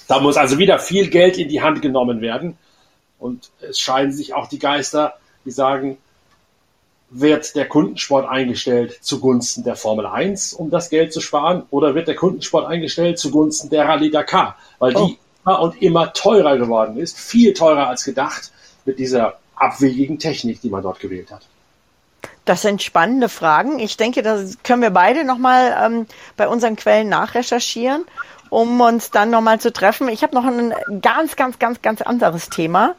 Da 0.07 0.19
muss 0.19 0.37
also 0.37 0.57
wieder 0.57 0.79
viel 0.79 1.09
Geld 1.09 1.37
in 1.37 1.49
die 1.49 1.61
Hand 1.61 1.81
genommen 1.81 2.21
werden. 2.21 2.57
Und 3.19 3.51
es 3.61 3.79
scheiden 3.79 4.11
sich 4.11 4.33
auch 4.33 4.47
die 4.47 4.59
Geister, 4.59 5.13
die 5.45 5.51
sagen, 5.51 5.97
wird 7.09 7.55
der 7.55 7.67
Kundensport 7.67 8.27
eingestellt 8.27 8.99
zugunsten 9.01 9.63
der 9.63 9.75
Formel 9.75 10.05
1, 10.05 10.53
um 10.53 10.69
das 10.69 10.89
Geld 10.89 11.11
zu 11.11 11.21
sparen, 11.21 11.63
oder 11.71 11.95
wird 11.95 12.07
der 12.07 12.15
Kundensport 12.15 12.67
eingestellt 12.67 13.17
zugunsten 13.17 13.69
der 13.69 13.87
Rallye 13.87 14.11
Dakar, 14.11 14.57
weil 14.77 14.95
oh. 14.95 15.07
die 15.07 15.17
immer 15.43 15.61
und 15.61 15.81
immer 15.81 16.13
teurer 16.13 16.57
geworden 16.57 16.97
ist, 16.97 17.17
viel 17.17 17.53
teurer 17.53 17.87
als 17.87 18.03
gedacht 18.03 18.51
mit 18.85 18.99
dieser 18.99 19.39
abwegigen 19.59 20.19
Technik, 20.19 20.61
die 20.61 20.69
man 20.69 20.83
dort 20.83 20.99
gewählt 20.99 21.31
hat. 21.31 21.45
Das 22.45 22.63
sind 22.63 22.81
spannende 22.81 23.29
Fragen. 23.29 23.79
Ich 23.79 23.97
denke, 23.97 24.23
das 24.23 24.57
können 24.63 24.81
wir 24.81 24.89
beide 24.89 25.23
nochmal 25.23 25.77
ähm, 25.85 26.07
bei 26.35 26.47
unseren 26.47 26.75
Quellen 26.75 27.07
nachrecherchieren, 27.09 28.05
um 28.49 28.81
uns 28.81 29.11
dann 29.11 29.29
nochmal 29.29 29.59
zu 29.59 29.71
treffen. 29.71 30.09
Ich 30.09 30.23
habe 30.23 30.35
noch 30.35 30.45
ein 30.45 30.73
ganz, 31.01 31.35
ganz, 31.35 31.59
ganz, 31.59 31.81
ganz 31.81 32.01
anderes 32.01 32.49
Thema, 32.49 32.95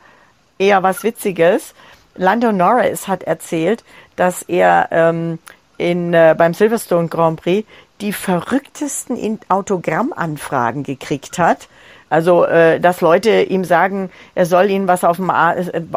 eher 0.59 0.83
was 0.83 1.03
Witziges. 1.03 1.75
Lando 2.14 2.53
Norris 2.53 3.09
hat 3.09 3.25
erzählt, 3.25 3.83
dass 4.14 4.42
er 4.42 4.88
ähm, 4.92 5.38
in, 5.79 6.14
äh, 6.14 6.35
beim 6.37 6.55
Silverstone 6.55 7.09
Grand 7.09 7.40
Prix 7.40 7.66
die 8.01 8.12
verrücktesten 8.12 9.40
Autogrammanfragen 9.49 10.85
gekriegt 10.85 11.38
hat 11.38 11.68
also, 12.11 12.44
äh, 12.44 12.81
dass 12.81 13.01
Leute 13.01 13.42
ihm 13.42 13.64
sagen, 13.64 14.11
er 14.35 14.44
soll 14.44 14.68
ihnen 14.68 14.88
was 14.88 15.05
auf 15.05 15.16
dem 15.16 15.31
äh, 15.31 15.33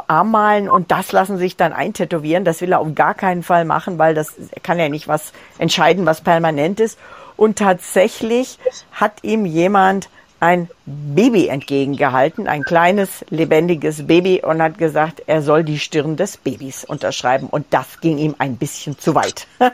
Arm 0.08 0.32
malen 0.32 0.70
und 0.70 0.92
das 0.92 1.12
lassen 1.12 1.40
sich 1.40 1.58
dann 1.58 1.74
eintätowieren. 1.74 2.46
Das 2.46 2.62
will 2.62 2.72
er 2.72 2.80
auf 2.80 2.94
gar 2.94 3.16
keinen 3.16 3.42
Fall 3.42 3.66
machen, 3.66 3.98
weil 3.98 4.14
das 4.14 4.36
kann 4.62 4.78
ja 4.78 4.90
nicht 4.90 5.08
was 5.08 5.34
entscheiden, 5.58 6.06
was 6.06 6.22
permanent 6.22 6.80
ist. 6.80 7.00
Und 7.36 7.58
tatsächlich 7.58 8.60
hat 8.92 9.24
ihm 9.24 9.46
jemand 9.46 10.08
ein 10.40 10.70
Baby 10.86 11.48
entgegengehalten, 11.48 12.48
ein 12.48 12.64
kleines, 12.64 13.26
lebendiges 13.30 14.06
Baby 14.06 14.42
und 14.44 14.62
hat 14.62 14.78
gesagt, 14.78 15.24
er 15.26 15.42
soll 15.42 15.64
die 15.64 15.80
Stirn 15.80 16.16
des 16.16 16.38
Babys 16.38 16.86
unterschreiben. 16.86 17.48
Und 17.48 17.66
das 17.72 18.02
ging 18.02 18.20
ihm 18.20 18.36
ein 18.38 18.58
bisschen 18.58 19.00
zu 19.00 19.16
weit. 19.16 19.48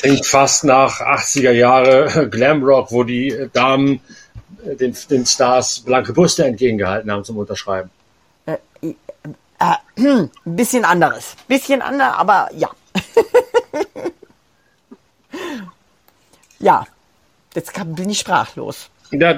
Klingt 0.00 0.24
fast 0.24 0.64
nach 0.64 1.00
80er 1.00 1.50
Jahre 1.50 2.28
Glamrock, 2.30 2.92
wo 2.92 3.02
die 3.02 3.48
Damen 3.52 4.00
den, 4.64 4.96
den 5.10 5.26
Stars 5.26 5.80
blanke 5.80 6.12
Brüste 6.12 6.44
entgegengehalten 6.44 7.10
haben 7.10 7.24
zum 7.24 7.38
Unterschreiben. 7.38 7.90
Äh, 8.46 8.58
äh, 8.82 8.94
äh, 9.58 9.74
ein 9.96 10.30
bisschen 10.44 10.84
anderes. 10.84 11.34
Bisschen 11.48 11.82
anders, 11.82 12.14
aber 12.16 12.48
ja. 12.56 12.70
ja, 16.58 16.86
jetzt 17.54 17.72
bin 17.96 18.10
ich 18.10 18.18
sprachlos. 18.18 18.90
Ja, 19.12 19.30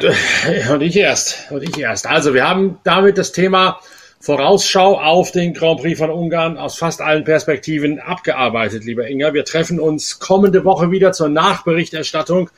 und 0.73 0.83
ich 0.83 0.97
erst. 0.97 1.51
Und 1.51 1.63
ich 1.63 1.79
erst. 1.79 2.07
Also, 2.07 2.35
wir 2.35 2.49
haben 2.49 2.79
damit 2.85 3.19
das 3.19 3.33
Thema 3.33 3.81
Vorausschau 4.21 5.01
auf 5.01 5.33
den 5.33 5.53
Grand 5.53 5.81
Prix 5.81 5.99
von 5.99 6.11
Ungarn 6.11 6.57
aus 6.57 6.79
fast 6.79 7.01
allen 7.01 7.25
Perspektiven 7.25 7.99
abgearbeitet, 7.99 8.85
lieber 8.85 9.09
Inga. 9.09 9.35
Wir 9.35 9.45
treffen 9.45 9.81
uns 9.81 10.21
kommende 10.21 10.65
Woche 10.65 10.93
wieder 10.93 11.13
zur 11.13 11.29
Nachberichterstattung 11.29 12.51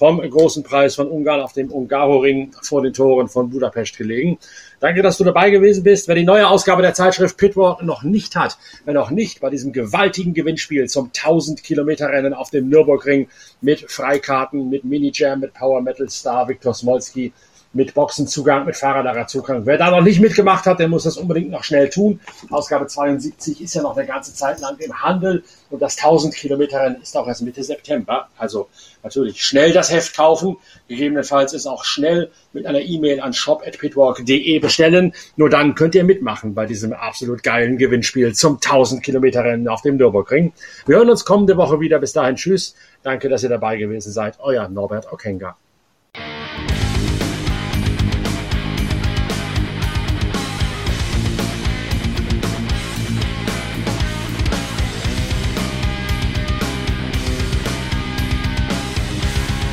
vom 0.00 0.18
großen 0.18 0.62
Preis 0.62 0.94
von 0.94 1.08
Ungarn 1.08 1.42
auf 1.42 1.52
dem 1.52 1.70
Ungaroring 1.70 2.52
vor 2.62 2.80
den 2.80 2.94
Toren 2.94 3.28
von 3.28 3.50
Budapest 3.50 3.98
gelegen. 3.98 4.38
Danke, 4.80 5.02
dass 5.02 5.18
du 5.18 5.24
dabei 5.24 5.50
gewesen 5.50 5.84
bist. 5.84 6.08
Wer 6.08 6.14
die 6.14 6.24
neue 6.24 6.48
Ausgabe 6.48 6.80
der 6.80 6.94
Zeitschrift 6.94 7.36
Pitwalk 7.36 7.82
noch 7.82 8.02
nicht 8.02 8.34
hat, 8.34 8.56
wer 8.86 8.94
noch 8.94 9.10
nicht 9.10 9.42
bei 9.42 9.50
diesem 9.50 9.74
gewaltigen 9.74 10.32
Gewinnspiel 10.32 10.88
zum 10.88 11.10
1000 11.14 11.62
Kilometer 11.62 12.08
Rennen 12.08 12.32
auf 12.32 12.48
dem 12.48 12.70
Nürburgring 12.70 13.28
mit 13.60 13.90
Freikarten, 13.90 14.70
mit 14.70 14.84
Minijam, 14.84 15.40
mit 15.40 15.52
Power 15.52 15.82
Metal 15.82 16.08
Star 16.08 16.48
Viktor 16.48 16.72
Smolski 16.72 17.34
mit 17.72 17.94
Boxenzugang, 17.94 18.66
mit 18.66 18.76
Fahrradzugang. 18.76 19.64
Wer 19.64 19.78
da 19.78 19.90
noch 19.90 20.02
nicht 20.02 20.20
mitgemacht 20.20 20.66
hat, 20.66 20.80
der 20.80 20.88
muss 20.88 21.04
das 21.04 21.16
unbedingt 21.16 21.50
noch 21.50 21.62
schnell 21.62 21.88
tun. 21.88 22.20
Ausgabe 22.50 22.86
72 22.86 23.60
ist 23.60 23.74
ja 23.74 23.82
noch 23.82 23.96
eine 23.96 24.06
ganze 24.06 24.34
Zeit 24.34 24.60
lang 24.60 24.76
im 24.78 25.02
Handel 25.02 25.44
und 25.70 25.80
das 25.80 25.96
1000 25.96 26.34
Kilometer 26.34 26.80
Rennen 26.80 27.00
ist 27.00 27.16
auch 27.16 27.28
erst 27.28 27.42
Mitte 27.42 27.62
September. 27.62 28.28
Also 28.36 28.68
natürlich 29.02 29.42
schnell 29.42 29.72
das 29.72 29.92
Heft 29.92 30.16
kaufen. 30.16 30.56
Gegebenenfalls 30.88 31.52
ist 31.52 31.66
auch 31.66 31.84
schnell 31.84 32.30
mit 32.52 32.66
einer 32.66 32.80
E-Mail 32.80 33.20
an 33.20 33.32
shop.pitwalk.de 33.32 34.58
bestellen. 34.58 35.12
Nur 35.36 35.48
dann 35.48 35.76
könnt 35.76 35.94
ihr 35.94 36.04
mitmachen 36.04 36.54
bei 36.54 36.66
diesem 36.66 36.92
absolut 36.92 37.44
geilen 37.44 37.78
Gewinnspiel 37.78 38.34
zum 38.34 38.54
1000 38.54 39.02
Kilometer 39.02 39.44
Rennen 39.44 39.68
auf 39.68 39.82
dem 39.82 39.96
Nürburgring. 39.96 40.52
Wir 40.86 40.96
hören 40.96 41.10
uns 41.10 41.24
kommende 41.24 41.56
Woche 41.56 41.78
wieder. 41.78 42.00
Bis 42.00 42.12
dahin, 42.12 42.34
tschüss. 42.34 42.74
Danke, 43.04 43.28
dass 43.28 43.44
ihr 43.44 43.48
dabei 43.48 43.76
gewesen 43.76 44.10
seid. 44.12 44.40
Euer 44.40 44.68
Norbert 44.68 45.12
Okenga. 45.12 45.56